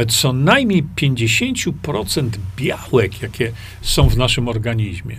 co 0.08 0.32
najmniej 0.32 0.84
50% 0.96 2.28
białek, 2.56 3.22
jakie 3.22 3.52
są 3.82 4.08
w 4.08 4.16
naszym 4.16 4.48
organizmie. 4.48 5.16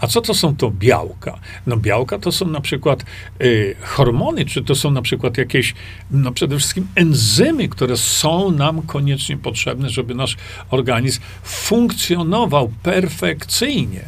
A 0.00 0.06
co 0.06 0.20
to 0.20 0.34
są 0.34 0.56
to 0.56 0.70
białka? 0.70 1.38
No 1.66 1.76
białka 1.76 2.18
to 2.18 2.32
są 2.32 2.46
na 2.46 2.60
przykład 2.60 3.04
y, 3.42 3.76
hormony, 3.80 4.44
czy 4.44 4.64
to 4.64 4.74
są 4.74 4.90
na 4.90 5.02
przykład 5.02 5.38
jakieś, 5.38 5.74
no 6.10 6.32
przede 6.32 6.58
wszystkim 6.58 6.88
enzymy, 6.94 7.68
które 7.68 7.96
są 7.96 8.50
nam 8.50 8.82
koniecznie 8.82 9.36
potrzebne, 9.36 9.90
żeby 9.90 10.14
nasz 10.14 10.36
organizm 10.70 11.20
funkcjonował 11.42 12.72
perfekcyjnie. 12.82 14.04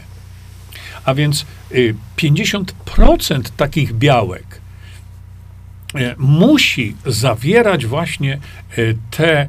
A 1.04 1.14
więc 1.14 1.46
y, 1.72 1.94
50% 2.16 3.42
takich 3.56 3.92
białek 3.92 4.62
E, 5.94 6.14
musi 6.18 6.96
zawierać 7.06 7.86
właśnie 7.86 8.32
e, 8.32 8.38
te, 9.10 9.48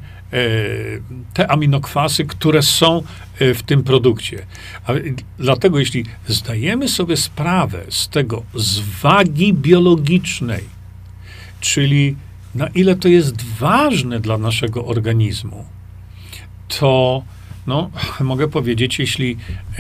te 1.34 1.52
aminokwasy, 1.52 2.26
które 2.26 2.62
są 2.62 3.04
w 3.40 3.60
tym 3.66 3.84
produkcie. 3.84 4.46
A 4.86 4.92
dlatego, 5.40 5.80
jeśli 5.80 6.06
zdajemy 6.28 6.90
sobie 6.90 7.18
sprawę 7.18 7.84
z 7.90 8.10
tego, 8.10 8.44
z 8.56 8.80
wagi 8.80 9.54
biologicznej, 9.54 10.64
czyli 11.60 12.16
na 12.56 12.68
ile 12.68 12.96
to 12.96 13.08
jest 13.08 13.42
ważne 13.42 14.20
dla 14.20 14.38
naszego 14.38 14.86
organizmu, 14.86 15.66
to 16.68 17.24
no, 17.68 17.90
mogę 18.20 18.48
powiedzieć, 18.48 19.00
jeśli 19.00 19.38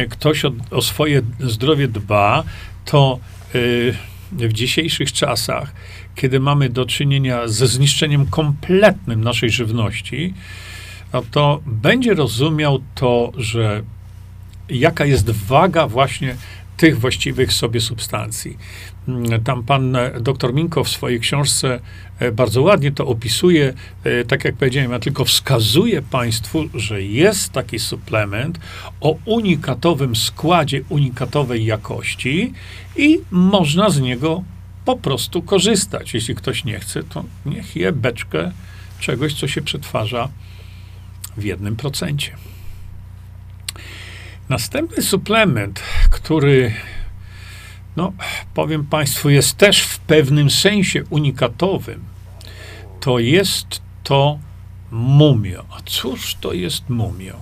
ktoś 0.09 0.45
o, 0.45 0.51
o 0.71 0.81
swoje 0.81 1.21
zdrowie 1.39 1.87
dba, 1.87 2.43
to 2.85 3.19
yy, 3.53 3.93
w 4.37 4.53
dzisiejszych 4.53 5.11
czasach 5.11 5.73
kiedy 6.15 6.39
mamy 6.39 6.69
do 6.69 6.85
czynienia 6.85 7.47
ze 7.47 7.67
zniszczeniem 7.67 8.25
kompletnym 8.25 9.23
naszej 9.23 9.49
żywności, 9.49 10.33
no 11.13 11.23
to 11.31 11.61
będzie 11.65 12.13
rozumiał 12.13 12.81
to, 12.95 13.31
że 13.37 13.83
jaka 14.69 15.05
jest 15.05 15.29
waga 15.29 15.87
właśnie 15.87 16.35
tych 16.77 16.99
właściwych 16.99 17.53
sobie 17.53 17.81
substancji. 17.81 18.57
Tam 19.43 19.63
pan 19.63 19.97
dr 20.21 20.53
Minko 20.53 20.83
w 20.83 20.89
swojej 20.89 21.19
książce 21.19 21.79
e, 22.19 22.31
bardzo 22.31 22.61
ładnie 22.61 22.91
to 22.91 23.07
opisuje. 23.07 23.73
E, 24.03 24.25
tak 24.25 24.45
jak 24.45 24.55
powiedziałem, 24.55 24.91
ja 24.91 24.99
tylko 24.99 25.25
wskazuję 25.25 26.01
państwu, 26.01 26.63
że 26.73 27.01
jest 27.01 27.51
taki 27.51 27.79
suplement 27.79 28.59
o 29.01 29.15
unikatowym 29.25 30.15
składzie, 30.15 30.81
unikatowej 30.89 31.65
jakości 31.65 32.53
i 32.95 33.19
można 33.31 33.89
z 33.89 33.99
niego 33.99 34.43
po 34.85 34.97
prostu 34.97 35.41
korzystać. 35.41 36.13
Jeśli 36.13 36.35
ktoś 36.35 36.63
nie 36.63 36.79
chce, 36.79 37.03
to 37.03 37.23
niech 37.45 37.75
je 37.75 37.91
beczkę 37.91 38.51
czegoś, 38.99 39.33
co 39.33 39.47
się 39.47 39.61
przetwarza 39.61 40.29
w 41.37 41.43
jednym 41.43 41.75
procencie. 41.75 42.31
Następny 44.49 45.03
suplement, 45.03 45.83
który, 46.09 46.73
no, 47.95 48.13
powiem 48.53 48.85
Państwu, 48.85 49.29
jest 49.29 49.57
też 49.57 49.81
w 49.81 49.99
pewnym 49.99 50.49
sensie 50.49 51.03
unikatowym, 51.09 52.03
to 52.99 53.19
jest 53.19 53.81
to 54.03 54.39
mumio. 54.91 55.65
A 55.71 55.81
cóż 55.85 56.35
to 56.35 56.53
jest 56.53 56.89
mumio? 56.89 57.41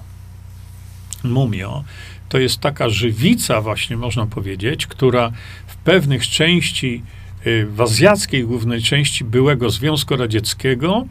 Mumio 1.24 1.84
to 2.30 2.40
jest 2.40 2.60
taka 2.60 2.90
żywica, 2.90 3.62
właśnie 3.62 3.98
można 3.98 4.26
powiedzieć, 4.26 4.88
która 4.88 5.32
w 5.68 5.76
pewnych 5.76 6.28
części 6.28 7.04
Y, 7.48 7.66
w 7.66 7.82
azjackiej 7.82 8.44
głównej 8.44 8.82
części 8.82 9.24
byłego 9.24 9.70
Związku 9.70 10.16
Radzieckiego 10.16 11.06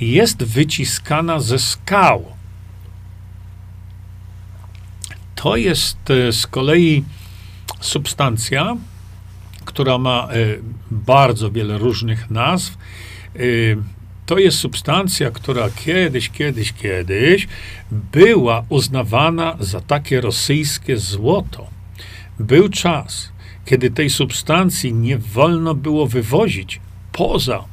jest 0.00 0.44
wyciskana 0.44 1.40
ze 1.40 1.58
skał. 1.58 2.24
To 5.34 5.56
jest 5.56 6.10
y, 6.10 6.32
z 6.32 6.46
kolei 6.46 7.04
substancja, 7.80 8.76
która 9.64 9.98
ma 9.98 10.28
y, 10.34 10.60
bardzo 10.90 11.50
wiele 11.50 11.78
różnych 11.78 12.30
nazw. 12.30 12.78
To 14.26 14.38
jest 14.38 14.58
substancja, 14.58 15.30
która 15.30 15.70
kiedyś, 15.70 16.30
kiedyś, 16.30 16.72
kiedyś 16.72 17.48
była 17.90 18.64
uznawana 18.68 19.56
za 19.60 19.80
takie 19.80 20.20
rosyjskie 20.20 20.96
złoto. 20.96 21.66
Był 22.38 22.68
czas, 22.68 23.32
kiedy 23.64 23.90
tej 23.90 24.10
substancji 24.10 24.94
nie 24.94 25.18
wolno 25.18 25.74
było 25.74 26.06
wywozić 26.06 26.80
poza 27.12 27.64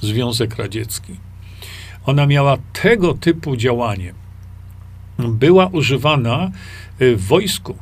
Związek 0.00 0.56
Radziecki. 0.56 1.16
Ona 2.06 2.26
miała 2.26 2.56
tego 2.82 3.14
typu 3.14 3.56
działanie. 3.56 4.14
Była 5.18 5.66
używana 5.66 6.50
y, 7.00 7.16
w 7.16 7.26
wojsku. 7.26 7.76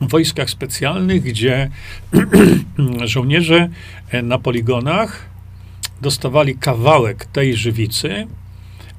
Wojskach 0.00 0.50
specjalnych, 0.50 1.22
gdzie 1.22 1.70
żołnierze 3.04 3.68
e, 4.10 4.22
na 4.22 4.38
poligonach 4.38 5.26
dostawali 6.00 6.56
kawałek 6.58 7.24
tej 7.24 7.56
żywicy, 7.56 8.26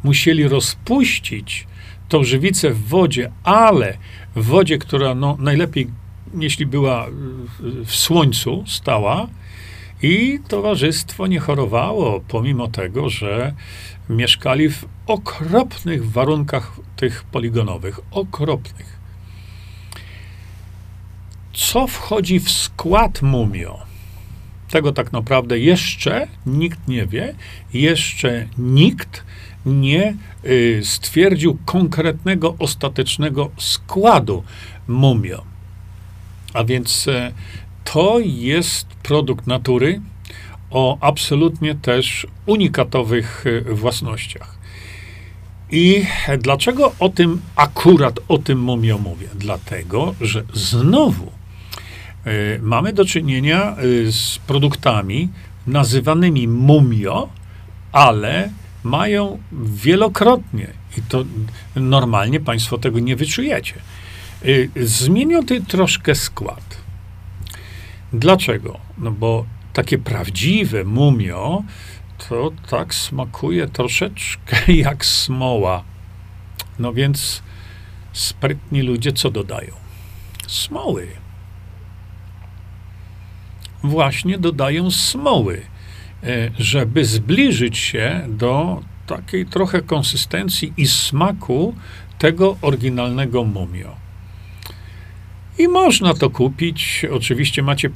musieli 0.04 0.48
rozpuścić 0.48 1.68
tą 2.10 2.24
żywicę 2.24 2.70
w 2.72 2.88
wodzie, 2.88 3.32
ale 3.44 3.98
w 4.36 4.46
wodzie, 4.46 4.78
która 4.78 5.16
no, 5.16 5.38
najlepiej, 5.40 5.88
jeśli 6.40 6.66
była 6.66 7.08
w 7.86 7.96
słońcu, 7.96 8.64
stała, 8.68 9.28
i 10.02 10.40
towarzystwo 10.48 11.28
nie 11.28 11.40
chorowało, 11.40 12.22
pomimo 12.28 12.68
tego, 12.68 13.10
że 13.10 13.54
mieszkali 14.10 14.70
w 14.70 14.86
okropnych 15.08 16.12
warunkach 16.12 16.80
tych 16.96 17.24
poligonowych. 17.24 18.00
Okropnych. 18.12 19.05
Co 21.56 21.88
wchodzi 21.88 22.40
w 22.40 22.52
skład 22.52 23.22
mumio? 23.22 23.80
Tego 24.70 24.92
tak 24.92 25.14
naprawdę 25.14 25.60
jeszcze 25.60 26.28
nikt 26.46 26.88
nie 26.88 27.06
wie. 27.06 27.36
Jeszcze 27.74 28.48
nikt 28.58 29.24
nie 29.66 30.16
y, 30.46 30.82
stwierdził 30.84 31.58
konkretnego, 31.66 32.56
ostatecznego 32.60 33.52
składu 33.58 34.44
mumio. 34.88 35.44
A 36.54 36.64
więc 36.64 37.08
y, 37.08 37.32
to 37.84 38.20
jest 38.20 38.88
produkt 38.88 39.48
natury 39.48 40.02
o 40.70 40.98
absolutnie 41.02 41.76
też 41.76 42.28
unikatowych 42.46 43.46
y, 43.46 43.62
własnościach. 43.62 44.56
I 45.72 46.06
dlaczego 46.40 46.92
o 47.00 47.10
tym, 47.10 47.42
akurat 47.56 48.20
o 48.28 48.38
tym 48.38 48.60
mumio 48.60 48.98
mówię? 48.98 49.28
Dlatego, 49.36 50.16
że 50.22 50.44
znowu 50.54 51.35
mamy 52.62 52.94
do 52.94 53.06
czynienia 53.06 53.76
y, 53.84 54.12
z 54.12 54.38
produktami 54.38 55.30
nazywanymi 55.68 56.48
mumio, 56.48 57.30
ale 57.92 58.50
mają 58.84 59.40
wielokrotnie, 59.52 60.68
i 60.98 61.02
to 61.02 61.24
normalnie 61.76 62.40
Państwo 62.40 62.78
tego 62.78 63.00
nie 63.00 63.16
wyczujecie, 63.16 63.74
zmienią 64.82 65.40
troszkę 65.68 66.16
skład. 66.16 66.78
Dlaczego? 68.14 68.80
No 68.98 69.12
bo 69.12 69.46
takie 69.74 69.98
prawdziwe 69.98 70.84
mumio 70.84 71.64
to 72.30 72.52
tak 72.70 72.94
smakuje 72.94 73.68
troszeczkę 73.68 74.74
jak 74.88 75.06
smoła. 75.06 75.84
No 76.80 76.94
więc 76.94 77.44
sprytni 78.14 78.82
ludzie 78.82 79.14
co 79.14 79.32
dodają? 79.32 79.74
Smoły. 80.48 81.08
Właśnie 83.90 84.38
dodają 84.38 84.92
smoły, 84.92 85.62
e, 86.24 86.52
żeby 86.60 87.06
zbliżyć 87.06 87.78
się 87.78 88.22
do 88.28 88.82
takiej 89.08 89.46
trochę 89.46 89.82
konsystencji 89.82 90.74
i 90.78 90.88
smaku 90.88 91.76
tego 92.18 92.58
oryginalnego 92.62 93.44
mumio. 93.44 94.06
I 95.58 95.68
można 95.68 96.14
to 96.14 96.30
kupić. 96.30 97.06
Oczywiście 97.12 97.64
macie 97.64 97.90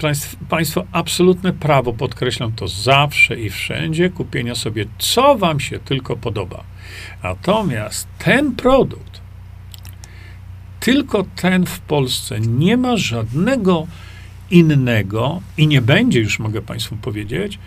Państwo 0.50 0.86
absolutne 0.92 1.54
prawo, 1.54 1.94
podkreślam 1.94 2.52
to 2.52 2.68
zawsze 2.68 3.40
i 3.40 3.50
wszędzie, 3.50 4.10
kupienia 4.10 4.56
sobie 4.56 4.86
co 4.98 5.38
Wam 5.38 5.60
się 5.60 5.80
tylko 5.80 6.18
podoba. 6.18 6.64
Natomiast 7.24 8.08
ten 8.18 8.56
produkt, 8.56 9.22
tylko 10.80 11.26
ten 11.36 11.66
w 11.66 11.80
Polsce, 11.80 12.40
nie 12.40 12.78
ma 12.78 12.98
żadnego 12.98 13.88
innego 14.52 15.42
i 15.58 15.68
nie 15.68 15.82
będzie, 15.82 16.20
już 16.20 16.40
mogę 16.40 16.62
Państwu 16.62 16.96
powiedzieć, 16.96 17.60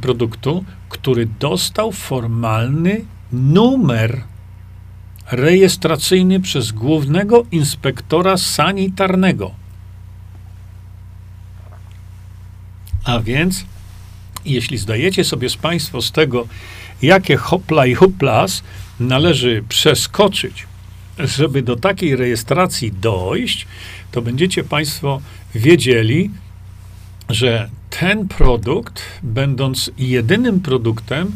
produktu, 0.00 0.64
który 0.88 1.26
dostał 1.26 1.92
formalny 1.92 3.04
numer 3.32 4.22
rejestracyjny 5.30 6.40
przez 6.40 6.72
głównego 6.72 7.46
inspektora 7.52 8.36
sanitarnego. 8.36 9.50
A 13.04 13.20
więc, 13.20 13.64
jeśli 14.44 14.78
zdajecie 14.78 15.24
sobie 15.24 15.50
z 15.50 15.56
Państwo 15.56 16.02
z 16.02 16.12
tego, 16.12 16.46
jakie 17.02 17.36
hopla 17.36 17.86
i 17.86 17.94
huplas 17.94 18.62
należy 19.00 19.64
przeskoczyć, 19.68 20.66
żeby 21.18 21.62
do 21.62 21.76
takiej 21.76 22.16
rejestracji 22.16 22.92
dojść, 22.92 23.66
to 24.12 24.22
będziecie 24.22 24.64
Państwo 24.64 25.20
wiedzieli, 25.54 26.30
że 27.28 27.68
ten 27.90 28.28
produkt, 28.28 29.02
będąc 29.22 29.90
jedynym 29.98 30.60
produktem, 30.60 31.32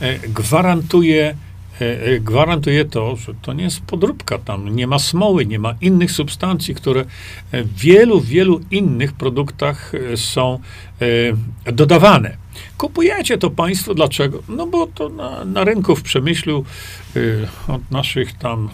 e, 0.00 0.18
gwarantuje 0.18 1.34
E, 1.80 2.02
e, 2.02 2.20
gwarantuje 2.20 2.84
to, 2.84 3.16
że 3.16 3.34
to 3.42 3.52
nie 3.52 3.64
jest 3.64 3.80
podróbka. 3.80 4.38
Tam 4.38 4.76
nie 4.76 4.86
ma 4.86 4.98
smoły, 4.98 5.46
nie 5.46 5.58
ma 5.58 5.74
innych 5.80 6.12
substancji, 6.12 6.74
które 6.74 7.04
w 7.52 7.76
wielu, 7.76 8.20
wielu 8.20 8.60
innych 8.70 9.12
produktach 9.12 9.92
są 10.16 10.58
dodawane. 11.72 12.36
Kupujecie 12.78 13.38
to 13.38 13.50
państwo, 13.50 13.94
dlaczego? 13.94 14.42
No 14.48 14.66
bo 14.66 14.86
to 14.86 15.08
na, 15.08 15.44
na 15.44 15.64
rynku 15.64 15.96
w 15.96 16.02
Przemyślu 16.02 16.64
od 17.68 17.90
naszych 17.90 18.32
tam 18.38 18.68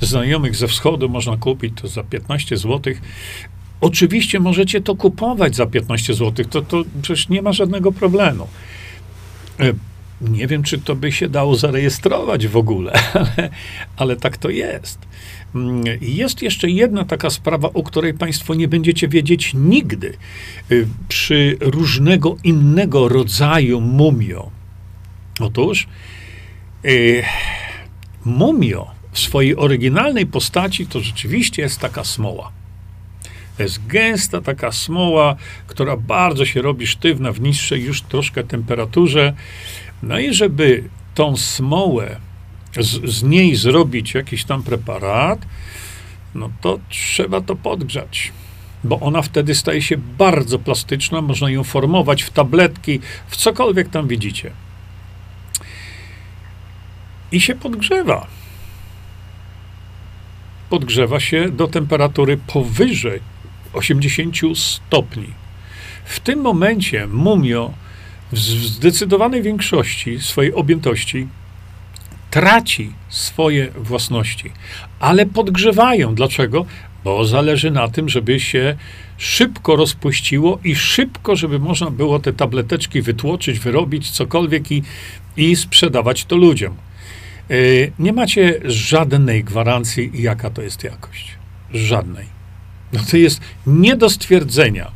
znajomych 0.00 0.56
ze 0.56 0.68
wschodu 0.68 1.08
można 1.08 1.36
kupić 1.36 1.80
to 1.80 1.88
za 1.88 2.02
15 2.02 2.56
zł. 2.56 2.94
Oczywiście 3.80 4.40
możecie 4.40 4.80
to 4.80 4.96
kupować 4.96 5.56
za 5.56 5.66
15 5.66 6.14
zł, 6.14 6.46
to, 6.50 6.62
to 6.62 6.84
przecież 7.02 7.28
nie 7.28 7.42
ma 7.42 7.52
żadnego 7.52 7.92
problemu 7.92 8.48
nie 10.20 10.46
wiem, 10.46 10.62
czy 10.62 10.78
to 10.78 10.96
by 10.96 11.12
się 11.12 11.28
dało 11.28 11.56
zarejestrować 11.56 12.46
w 12.46 12.56
ogóle, 12.56 12.92
ale, 13.14 13.50
ale 13.96 14.16
tak 14.16 14.36
to 14.36 14.50
jest. 14.50 14.98
Mm, 15.54 15.84
jest 16.00 16.42
jeszcze 16.42 16.70
jedna 16.70 17.04
taka 17.04 17.30
sprawa, 17.30 17.70
o 17.72 17.82
której 17.82 18.14
Państwo 18.14 18.54
nie 18.54 18.68
będziecie 18.68 19.08
wiedzieć 19.08 19.52
nigdy. 19.54 20.16
Y, 20.70 20.86
przy 21.08 21.56
różnego 21.60 22.36
innego 22.44 23.08
rodzaju 23.08 23.80
mumio. 23.80 24.50
Otóż 25.40 25.86
y, 26.84 27.22
mumio 28.24 28.90
w 29.12 29.18
swojej 29.18 29.56
oryginalnej 29.56 30.26
postaci 30.26 30.86
to 30.86 31.00
rzeczywiście 31.00 31.62
jest 31.62 31.80
taka 31.80 32.04
smoła. 32.04 32.55
To 33.56 33.62
jest 33.62 33.86
gęsta 33.86 34.40
taka 34.40 34.72
smoła, 34.72 35.36
która 35.66 35.96
bardzo 35.96 36.44
się 36.44 36.62
robi 36.62 36.86
sztywna 36.86 37.32
w 37.32 37.40
niższej 37.40 37.82
już 37.82 38.02
troszkę 38.02 38.44
temperaturze. 38.44 39.32
No 40.02 40.18
i 40.18 40.34
żeby 40.34 40.84
tą 41.14 41.36
smołę, 41.36 42.16
z, 42.80 43.10
z 43.10 43.22
niej 43.22 43.56
zrobić 43.56 44.14
jakiś 44.14 44.44
tam 44.44 44.62
preparat, 44.62 45.38
no 46.34 46.50
to 46.60 46.78
trzeba 46.88 47.40
to 47.40 47.56
podgrzać 47.56 48.32
bo 48.86 49.00
ona 49.00 49.22
wtedy 49.22 49.54
staje 49.54 49.82
się 49.82 49.96
bardzo 49.98 50.58
plastyczna, 50.58 51.20
można 51.20 51.50
ją 51.50 51.64
formować 51.64 52.22
w 52.22 52.30
tabletki, 52.30 53.00
w 53.28 53.36
cokolwiek 53.36 53.88
tam 53.88 54.08
widzicie. 54.08 54.50
I 57.32 57.40
się 57.40 57.54
podgrzewa. 57.54 58.26
Podgrzewa 60.70 61.20
się 61.20 61.48
do 61.48 61.68
temperatury 61.68 62.36
powyżej 62.46 63.20
80 63.76 64.36
stopni. 64.54 65.26
W 66.04 66.20
tym 66.20 66.40
momencie 66.40 67.06
mumio 67.06 67.72
w 68.32 68.38
zdecydowanej 68.38 69.42
większości 69.42 70.20
swojej 70.20 70.54
objętości 70.54 71.28
traci 72.30 72.92
swoje 73.08 73.70
własności, 73.70 74.52
ale 75.00 75.26
podgrzewają. 75.26 76.14
Dlaczego? 76.14 76.66
Bo 77.04 77.24
zależy 77.24 77.70
na 77.70 77.88
tym, 77.88 78.08
żeby 78.08 78.40
się 78.40 78.76
szybko 79.18 79.76
rozpuściło 79.76 80.58
i 80.64 80.74
szybko, 80.74 81.36
żeby 81.36 81.58
można 81.58 81.90
było 81.90 82.18
te 82.18 82.32
tableteczki 82.32 83.02
wytłoczyć, 83.02 83.58
wyrobić 83.58 84.10
cokolwiek 84.10 84.72
i, 84.72 84.82
i 85.36 85.56
sprzedawać 85.56 86.24
to 86.24 86.36
ludziom. 86.36 86.74
Yy, 87.48 87.92
nie 87.98 88.12
macie 88.12 88.60
żadnej 88.64 89.44
gwarancji, 89.44 90.10
jaka 90.14 90.50
to 90.50 90.62
jest 90.62 90.84
jakość. 90.84 91.38
Żadnej. 91.72 92.35
No 92.96 93.02
to 93.10 93.16
jest 93.16 93.40
nie 93.66 93.96
do 93.96 94.10
stwierdzenia. 94.10 94.90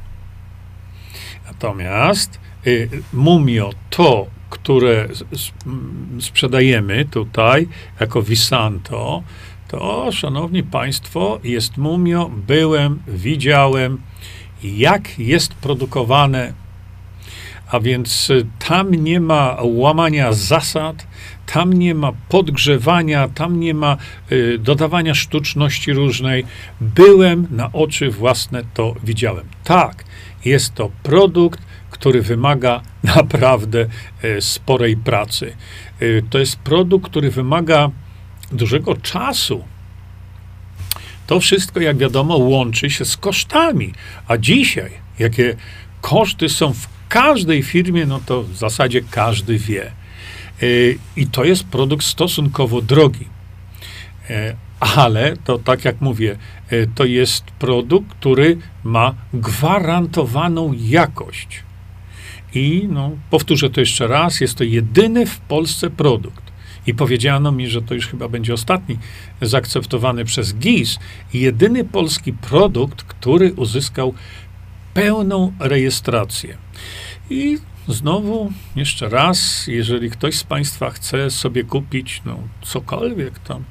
Natomiast 1.47 2.41
Y, 2.67 2.89
mumio, 3.13 3.71
to, 3.91 4.27
które 4.51 5.09
sprzedajemy 6.21 7.05
tutaj 7.05 7.69
jako 8.01 8.23
Visanto, 8.23 9.23
to, 9.69 10.13
szanowni 10.13 10.63
państwo, 10.63 11.41
jest 11.45 11.77
mumio, 11.77 12.31
byłem, 12.47 13.03
widziałem, 13.09 14.01
jak 14.63 15.19
jest 15.19 15.55
produkowane. 15.55 16.53
A 17.71 17.81
więc 17.81 18.31
y, 18.31 18.47
tam 18.69 18.95
nie 18.95 19.21
ma 19.21 19.57
łamania 19.63 20.33
zasad, 20.33 21.07
tam 21.53 21.73
nie 21.73 21.95
ma 21.95 22.13
podgrzewania, 22.29 23.29
tam 23.29 23.61
nie 23.61 23.75
ma 23.75 23.97
y, 24.33 24.59
dodawania 24.59 25.15
sztuczności 25.15 25.93
różnej. 25.93 26.45
Byłem 26.81 27.47
na 27.51 27.73
oczy 27.73 28.11
własne, 28.11 28.63
to 28.75 28.95
widziałem. 29.05 29.45
Tak, 29.65 30.05
jest 30.45 30.75
to 30.75 30.91
produkt, 31.03 31.61
który 31.91 32.23
wymaga 32.23 32.81
naprawdę 33.17 33.87
y, 34.25 34.41
sporej 34.41 34.97
pracy. 34.97 35.53
Y, 36.03 36.23
to 36.31 36.39
jest 36.39 36.57
produkt, 36.57 37.11
który 37.11 37.31
wymaga 37.31 37.91
dużego 38.53 38.97
czasu. 38.97 39.65
To 41.27 41.41
wszystko, 41.41 41.81
jak 41.81 41.97
wiadomo, 41.97 42.37
łączy 42.37 42.91
się 42.91 43.05
z 43.05 43.17
kosztami. 43.17 43.93
A 44.29 44.37
dzisiaj, 44.37 44.91
jakie 45.19 45.57
koszty 46.01 46.49
są 46.49 46.75
w 46.75 46.89
każdej 47.09 47.63
firmie, 47.63 48.07
no 48.07 48.21
to 48.27 48.43
w 48.43 48.57
zasadzie 48.57 49.01
każdy 49.11 49.59
wie. 49.59 50.00
Y, 50.63 50.99
I 51.17 51.27
to 51.27 51.45
jest 51.45 51.65
produkt 51.65 52.05
stosunkowo 52.05 52.83
drogi. 52.83 53.29
Y, 54.31 54.57
ale 54.81 55.37
to 55.45 55.59
tak 55.59 55.85
jak 55.85 56.01
mówię, 56.01 56.37
y, 56.73 56.89
to 56.95 57.05
jest 57.05 57.45
produkt, 57.45 58.11
który 58.11 58.57
ma 58.85 59.15
gwarantowaną 59.35 60.73
jakość. 60.79 61.63
I 62.55 62.89
no, 62.91 63.11
powtórzę 63.31 63.71
to 63.71 63.81
jeszcze 63.81 64.07
raz, 64.07 64.41
jest 64.41 64.55
to 64.55 64.65
jedyny 64.65 65.27
w 65.27 65.39
Polsce 65.41 65.91
produkt. 65.91 66.51
I 66.87 66.95
powiedziano 66.95 67.53
mi, 67.53 67.69
że 67.69 67.83
to 67.83 67.95
już 67.95 68.07
chyba 68.07 68.29
będzie 68.29 68.55
ostatni 68.55 68.99
zaakceptowany 69.43 70.25
przez 70.25 70.55
GIS. 70.55 70.99
Jedyny 71.35 71.85
polski 71.85 72.33
produkt, 72.33 73.03
który 73.03 73.53
uzyskał 73.53 74.15
pełną 74.95 75.53
rejestrację. 75.59 76.57
I 77.31 77.59
znowu, 77.91 78.53
jeszcze 78.77 79.09
raz, 79.09 79.67
jeżeli 79.67 80.11
ktoś 80.11 80.35
z 80.35 80.45
Państwa 80.45 80.91
chce 80.91 81.31
sobie 81.31 81.65
kupić 81.65 82.23
no, 82.25 82.39
cokolwiek 82.63 83.39
tam 83.39 83.65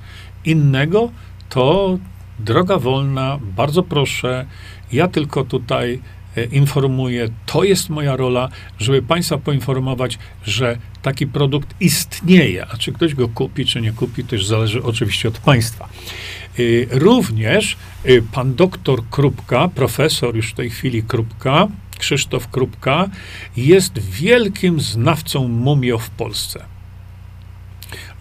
innego, 0.46 1.12
to 1.50 1.98
droga 2.40 2.78
wolna, 2.78 3.40
bardzo 3.42 3.84
proszę. 3.84 4.46
Ja 4.92 5.08
tylko 5.08 5.44
tutaj 5.44 6.02
e, 6.38 6.46
informuję, 6.46 7.30
to 7.46 7.64
jest 7.64 7.90
moja 7.90 8.16
rola, 8.16 8.50
żeby 8.80 9.02
Państwa 9.02 9.38
poinformować, 9.38 10.18
że 10.44 10.78
taki 11.02 11.28
produkt 11.28 11.76
istnieje. 11.80 12.66
A 12.66 12.78
czy 12.78 12.92
ktoś 12.92 13.16
go 13.16 13.30
kupi, 13.30 13.66
czy 13.66 13.82
nie 13.82 13.92
kupi, 13.92 14.24
już 14.32 14.46
zależy 14.46 14.84
oczywiście 14.84 15.28
od 15.28 15.38
Państwa. 15.38 15.90
E, 16.60 17.00
również 17.00 17.78
e, 18.04 18.22
pan 18.22 18.56
doktor 18.56 19.10
Krupka, 19.10 19.68
profesor 19.68 20.36
już 20.36 20.52
w 20.52 20.56
tej 20.56 20.70
chwili 20.70 21.04
Krupka, 21.04 21.68
Krzysztof 22.00 22.48
Krupka, 22.48 23.10
jest 23.58 24.00
wielkim 24.00 24.80
znawcą 24.80 25.48
mumio 25.48 25.98
w 25.98 26.10
Polsce. 26.10 26.66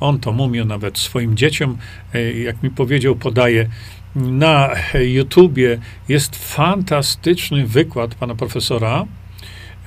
On 0.00 0.20
to 0.20 0.32
mumio 0.32 0.64
nawet 0.64 0.98
swoim 0.98 1.36
dzieciom, 1.36 1.78
e, 2.14 2.32
jak 2.32 2.62
mi 2.62 2.70
powiedział, 2.70 3.16
podaje 3.16 3.68
na 4.14 4.70
YouTubie. 5.16 5.78
Jest 6.08 6.36
fantastyczny 6.54 7.66
wykład 7.66 8.14
pana 8.14 8.34
profesora, 8.34 9.04
E, 9.04 9.17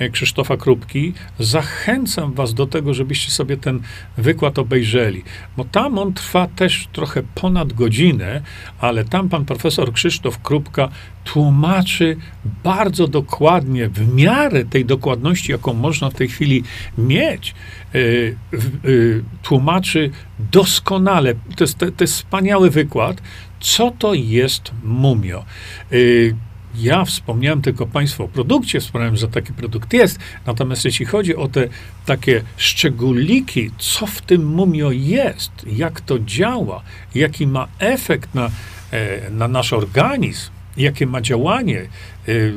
Krzysztofa 0.10 0.58
Krupki. 0.58 1.14
Zachęcam 1.40 2.34
Was 2.34 2.54
do 2.54 2.66
tego, 2.66 2.94
żebyście 2.94 3.32
sobie 3.32 3.58
ten 3.58 3.82
wykład 4.18 4.60
obejrzeli, 4.60 5.24
bo 5.58 5.66
tam 5.66 5.98
on 5.98 6.14
trwa 6.14 6.48
też 6.48 6.88
trochę 6.92 7.24
ponad 7.36 7.74
godzinę, 7.74 8.42
ale 8.80 9.06
tam 9.06 9.30
pan 9.30 9.46
profesor 9.46 9.94
Krzysztof 9.94 10.42
Krupka 10.42 10.90
tłumaczy 11.24 12.18
bardzo 12.64 13.08
dokładnie, 13.08 13.90
w 13.90 14.16
miarę 14.16 14.66
tej 14.66 14.86
dokładności, 14.86 15.52
jaką 15.52 15.74
można 15.74 16.10
w 16.10 16.14
tej 16.14 16.28
chwili 16.28 16.64
mieć, 16.98 17.56
yy, 17.94 18.36
yy, 18.84 19.24
tłumaczy 19.44 20.12
doskonale, 20.52 21.34
to 21.56 21.64
jest, 21.64 21.78
to, 21.78 21.92
to 21.92 22.04
jest 22.04 22.14
wspaniały 22.14 22.70
wykład, 22.70 23.22
co 23.60 23.92
to 24.00 24.14
jest 24.14 24.72
mumio. 24.84 25.46
Yy, 25.92 26.36
ja 26.76 27.06
wspomniałem 27.06 27.62
tylko 27.62 27.88
Państwu 27.88 28.24
o 28.24 28.28
produkcie, 28.28 28.80
wspomniałem, 28.80 29.16
że 29.16 29.28
taki 29.28 29.54
produkt 29.54 29.94
jest, 29.94 30.20
natomiast 30.46 30.86
jeśli 30.86 31.06
chodzi 31.06 31.36
o 31.36 31.48
te 31.48 31.68
takie 32.06 32.44
szczególiki, 32.58 33.72
co 33.78 34.08
w 34.08 34.22
tym 34.22 34.46
mumio 34.46 34.92
jest, 34.92 35.52
jak 35.68 36.02
to 36.02 36.20
działa, 36.20 36.84
jaki 37.16 37.48
ma 37.48 37.68
efekt 37.80 38.36
na, 38.36 38.50
e, 38.92 39.30
na 39.32 39.48
nasz 39.48 39.74
organizm, 39.74 40.52
jakie 40.78 41.08
ma 41.08 41.22
działanie, 41.22 41.80
e, 41.80 42.32
e, 42.32 42.52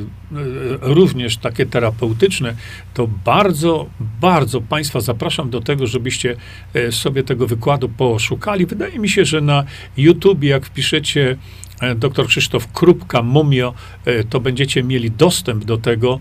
również 0.81 1.37
takie 1.37 1.65
terapeutyczne, 1.65 2.55
to 2.93 3.07
bardzo, 3.07 3.89
bardzo 4.21 4.61
Państwa 4.61 5.01
zapraszam 5.01 5.49
do 5.49 5.61
tego, 5.61 5.87
żebyście 5.87 6.35
sobie 6.91 7.23
tego 7.23 7.47
wykładu 7.47 7.89
poszukali. 7.89 8.65
Wydaje 8.65 8.99
mi 8.99 9.09
się, 9.09 9.25
że 9.25 9.41
na 9.41 9.63
YouTube, 9.97 10.43
jak 10.43 10.65
wpiszecie 10.65 11.37
dr 11.95 12.27
Krzysztof 12.27 12.71
Krupka, 12.71 13.21
Mumio, 13.21 13.73
e, 14.05 14.23
to 14.23 14.39
będziecie 14.39 14.83
mieli 14.83 15.11
dostęp 15.11 15.65
do 15.65 15.77
tego 15.77 16.19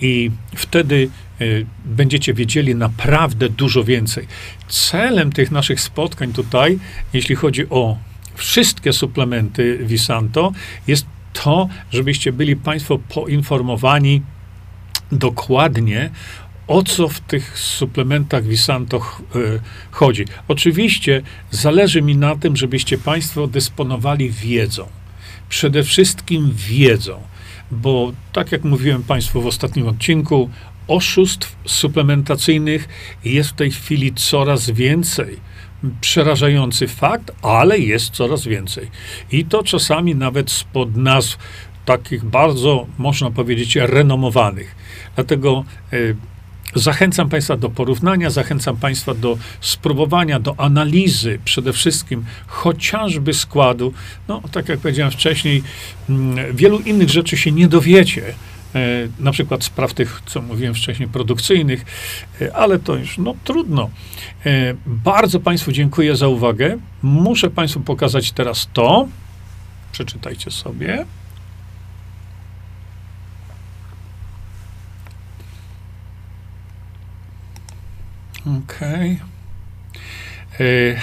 i 0.00 0.30
wtedy 0.56 1.08
e, 1.40 1.44
będziecie 1.84 2.34
wiedzieli 2.34 2.74
naprawdę 2.74 3.48
dużo 3.48 3.84
więcej. 3.84 4.26
Celem 4.68 5.32
tych 5.32 5.50
naszych 5.50 5.80
spotkań 5.80 6.32
tutaj, 6.32 6.78
jeśli 7.12 7.34
chodzi 7.34 7.68
o 7.70 7.96
wszystkie 8.34 8.92
suplementy 8.92 9.78
Visanto, 9.82 10.52
jest 10.86 11.06
to, 11.32 11.68
żebyście 11.92 12.32
byli 12.32 12.56
Państwo 12.56 12.98
poinformowani 12.98 14.22
dokładnie 15.12 16.10
o 16.72 16.82
co 16.82 17.08
w 17.08 17.20
tych 17.20 17.58
suplementach 17.58 18.44
Visanto 18.44 19.00
chodzi. 19.90 20.24
Oczywiście 20.48 21.22
zależy 21.50 22.02
mi 22.02 22.16
na 22.16 22.36
tym, 22.36 22.56
żebyście 22.56 22.98
Państwo 22.98 23.46
dysponowali 23.46 24.30
wiedzą. 24.30 24.86
Przede 25.48 25.82
wszystkim 25.82 26.52
wiedzą, 26.56 27.20
bo 27.70 28.12
tak 28.32 28.52
jak 28.52 28.64
mówiłem 28.64 29.02
Państwu 29.02 29.42
w 29.42 29.46
ostatnim 29.46 29.88
odcinku, 29.88 30.50
oszustw 30.88 31.56
suplementacyjnych 31.64 32.88
jest 33.24 33.50
w 33.50 33.54
tej 33.54 33.70
chwili 33.70 34.14
coraz 34.14 34.70
więcej. 34.70 35.36
Przerażający 36.00 36.88
fakt, 36.88 37.30
ale 37.42 37.78
jest 37.78 38.10
coraz 38.10 38.46
więcej. 38.46 38.90
I 39.32 39.44
to 39.44 39.62
czasami 39.62 40.14
nawet 40.14 40.50
spod 40.50 40.96
nazw 40.96 41.38
takich 41.84 42.24
bardzo, 42.24 42.86
można 42.98 43.30
powiedzieć, 43.30 43.76
renomowanych. 43.76 44.74
Dlatego 45.14 45.64
y, 45.92 46.16
Zachęcam 46.74 47.28
Państwa 47.28 47.56
do 47.56 47.70
porównania, 47.70 48.30
zachęcam 48.30 48.76
Państwa 48.76 49.14
do 49.14 49.38
spróbowania, 49.60 50.40
do 50.40 50.60
analizy 50.60 51.38
przede 51.44 51.72
wszystkim 51.72 52.24
chociażby 52.46 53.34
składu. 53.34 53.92
No, 54.28 54.42
tak 54.52 54.68
jak 54.68 54.78
powiedziałem 54.78 55.12
wcześniej, 55.12 55.62
mm, 56.08 56.56
wielu 56.56 56.78
innych 56.78 57.10
rzeczy 57.10 57.36
się 57.36 57.52
nie 57.52 57.68
dowiecie. 57.68 58.22
E, 58.74 59.08
na 59.18 59.32
przykład 59.32 59.64
spraw 59.64 59.94
tych, 59.94 60.22
co 60.26 60.42
mówiłem 60.42 60.74
wcześniej, 60.74 61.08
produkcyjnych, 61.08 61.84
e, 62.40 62.56
ale 62.56 62.78
to 62.78 62.96
już 62.96 63.18
no, 63.18 63.34
trudno. 63.44 63.90
E, 64.46 64.74
bardzo 64.86 65.40
Państwu 65.40 65.72
dziękuję 65.72 66.16
za 66.16 66.28
uwagę. 66.28 66.78
Muszę 67.02 67.50
Państwu 67.50 67.80
pokazać 67.80 68.32
teraz 68.32 68.68
to. 68.72 69.08
Przeczytajcie 69.92 70.50
sobie. 70.50 71.04
Okej. 78.46 79.18
Okay. 80.54 80.96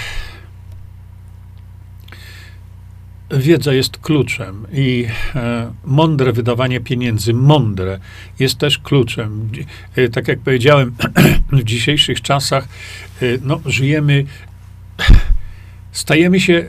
Wiedza 3.38 3.74
jest 3.74 3.98
kluczem 3.98 4.66
i 4.72 5.06
e, 5.34 5.72
mądre 5.84 6.32
wydawanie 6.32 6.80
pieniędzy, 6.80 7.34
mądre, 7.34 7.98
jest 8.38 8.58
też 8.58 8.78
kluczem. 8.78 9.50
E, 9.96 10.08
tak 10.08 10.28
jak 10.28 10.38
powiedziałem, 10.38 10.94
w 11.52 11.64
dzisiejszych 11.64 12.20
czasach 12.20 12.68
e, 13.22 13.26
no, 13.42 13.60
żyjemy, 13.66 14.24
stajemy 15.92 16.40
się 16.40 16.68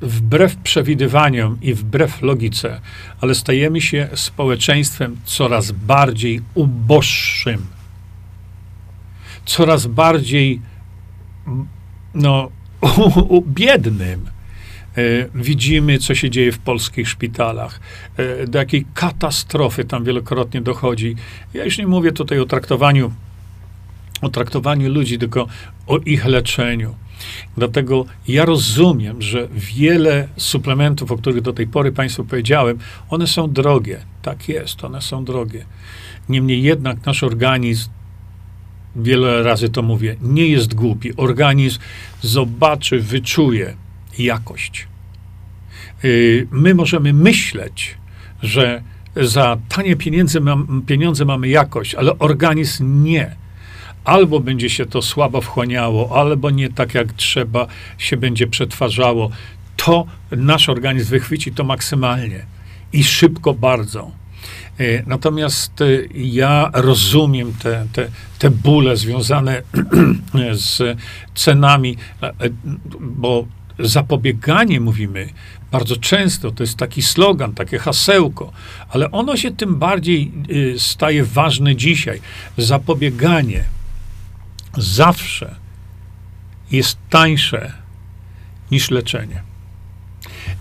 wbrew 0.00 0.56
przewidywaniom 0.56 1.58
i 1.62 1.74
wbrew 1.74 2.22
logice, 2.22 2.80
ale 3.20 3.34
stajemy 3.34 3.80
się 3.80 4.08
społeczeństwem 4.14 5.16
coraz 5.24 5.72
bardziej 5.72 6.40
uboższym 6.54 7.75
coraz 9.46 9.86
bardziej 9.86 10.60
no, 12.14 12.50
biednym. 13.46 14.26
E, 14.96 15.28
widzimy, 15.34 15.98
co 15.98 16.14
się 16.14 16.30
dzieje 16.30 16.52
w 16.52 16.58
polskich 16.58 17.08
szpitalach, 17.08 17.80
e, 18.16 18.46
do 18.46 18.58
jakiej 18.58 18.86
katastrofy 18.94 19.84
tam 19.84 20.04
wielokrotnie 20.04 20.60
dochodzi. 20.60 21.16
Ja 21.54 21.64
już 21.64 21.78
nie 21.78 21.86
mówię 21.86 22.12
tutaj 22.12 22.38
o 22.40 22.46
traktowaniu, 22.46 23.12
o 24.22 24.28
traktowaniu 24.28 24.92
ludzi, 24.92 25.18
tylko 25.18 25.46
o 25.86 25.98
ich 25.98 26.24
leczeniu. 26.24 26.94
Dlatego 27.56 28.04
ja 28.28 28.44
rozumiem, 28.44 29.22
że 29.22 29.48
wiele 29.52 30.28
suplementów, 30.36 31.12
o 31.12 31.16
których 31.16 31.42
do 31.42 31.52
tej 31.52 31.66
pory 31.66 31.92
Państwu 31.92 32.24
powiedziałem, 32.24 32.78
one 33.10 33.26
są 33.26 33.52
drogie. 33.52 34.00
Tak 34.22 34.48
jest, 34.48 34.84
one 34.84 35.02
są 35.02 35.24
drogie. 35.24 35.64
Niemniej 36.28 36.62
jednak 36.62 37.06
nasz 37.06 37.22
organizm, 37.22 37.90
wiele 38.96 39.42
razy 39.42 39.68
to 39.68 39.82
mówię, 39.82 40.16
nie 40.22 40.46
jest 40.48 40.74
głupi. 40.74 41.16
Organizm 41.16 41.78
zobaczy, 42.22 43.00
wyczuje 43.00 43.74
jakość. 44.18 44.88
Y, 46.04 46.48
my 46.50 46.74
możemy 46.74 47.12
myśleć, 47.12 47.94
że 48.42 48.82
za 49.16 49.56
tanie 49.68 49.96
pieniądze, 49.96 50.40
pieniądze 50.86 51.24
mamy 51.24 51.48
jakość, 51.48 51.94
ale 51.94 52.18
organizm 52.18 53.04
nie. 53.04 53.36
Albo 54.04 54.40
będzie 54.40 54.70
się 54.70 54.86
to 54.86 55.02
słabo 55.02 55.40
wchłaniało, 55.40 56.20
albo 56.20 56.50
nie 56.50 56.68
tak 56.68 56.94
jak 56.94 57.12
trzeba 57.12 57.66
się 57.98 58.16
będzie 58.16 58.46
przetwarzało. 58.46 59.30
To 59.76 60.06
nasz 60.30 60.68
organizm 60.68 61.10
wychwyci 61.10 61.52
to 61.52 61.64
maksymalnie 61.64 62.46
i 62.92 63.04
szybko 63.04 63.54
bardzo. 63.54 64.10
Y, 64.80 65.02
natomiast 65.06 65.80
y, 65.80 66.08
ja 66.14 66.70
rozumiem 66.74 67.52
te, 67.52 67.86
te, 67.92 68.08
te 68.38 68.50
bóle 68.50 68.96
związane 68.96 69.62
z 70.52 70.98
cenami, 71.34 71.96
e, 72.22 72.26
e, 72.26 72.32
bo 73.00 73.46
zapobieganie, 73.78 74.80
mówimy 74.80 75.28
bardzo 75.72 75.96
często, 75.96 76.50
to 76.50 76.62
jest 76.62 76.76
taki 76.76 77.02
slogan, 77.02 77.54
takie 77.54 77.78
hasełko, 77.78 78.52
ale 78.88 79.10
ono 79.10 79.36
się 79.36 79.50
tym 79.50 79.76
bardziej 79.76 80.32
staje 80.78 81.24
ważne 81.24 81.76
dzisiaj. 81.76 82.20
Zapobieganie 82.58 83.64
zawsze 84.76 85.54
jest 86.70 86.98
tańsze 87.10 87.72
niż 88.70 88.90
leczenie. 88.90 89.42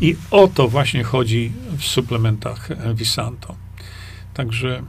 I 0.02 0.16
o 0.32 0.48
to 0.48 0.68
właśnie 0.68 1.04
chodzi 1.04 1.52
w 1.78 1.84
suplementach 1.84 2.70
Visanto. 2.96 3.65
Także 4.36 4.82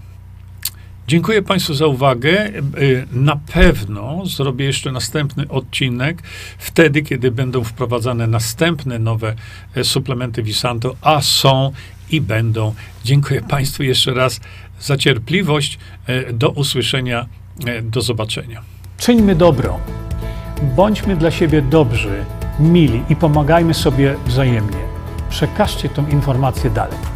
Dziękuję 1.08 1.42
Państwu 1.42 1.74
za 1.74 1.86
uwagę. 1.86 2.48
Y, 2.78 3.06
na 3.12 3.36
pewno 3.52 4.26
zrobię 4.26 4.64
jeszcze 4.64 4.92
następny 4.92 5.48
odcinek 5.48 6.22
wtedy, 6.58 7.02
kiedy 7.02 7.30
będą 7.30 7.64
wprowadzane 7.64 8.26
następne 8.26 8.98
nowe 8.98 9.34
e, 9.74 9.84
suplementy 9.84 10.42
Visanto, 10.42 10.96
a 11.02 11.20
są 11.20 11.72
i 12.10 12.20
będą. 12.20 12.74
Dziękuję 13.04 13.40
Państwu 13.40 13.82
jeszcze 13.82 14.14
raz 14.14 14.40
za 14.80 14.96
cierpliwość. 14.96 15.78
E, 16.06 16.32
do 16.32 16.50
usłyszenia, 16.50 17.26
e, 17.66 17.82
do 17.82 18.00
zobaczenia. 18.00 18.62
Czyńmy 18.98 19.34
dobro. 19.34 19.80
Bądźmy 20.76 21.16
dla 21.16 21.30
siebie 21.30 21.62
dobrzy, 21.62 22.24
mili 22.60 23.02
i 23.08 23.16
pomagajmy 23.16 23.74
sobie 23.74 24.14
wzajemnie. 24.26 24.80
Przekażcie 25.30 25.88
tą 25.88 26.08
informację 26.08 26.70
dalej. 26.70 27.15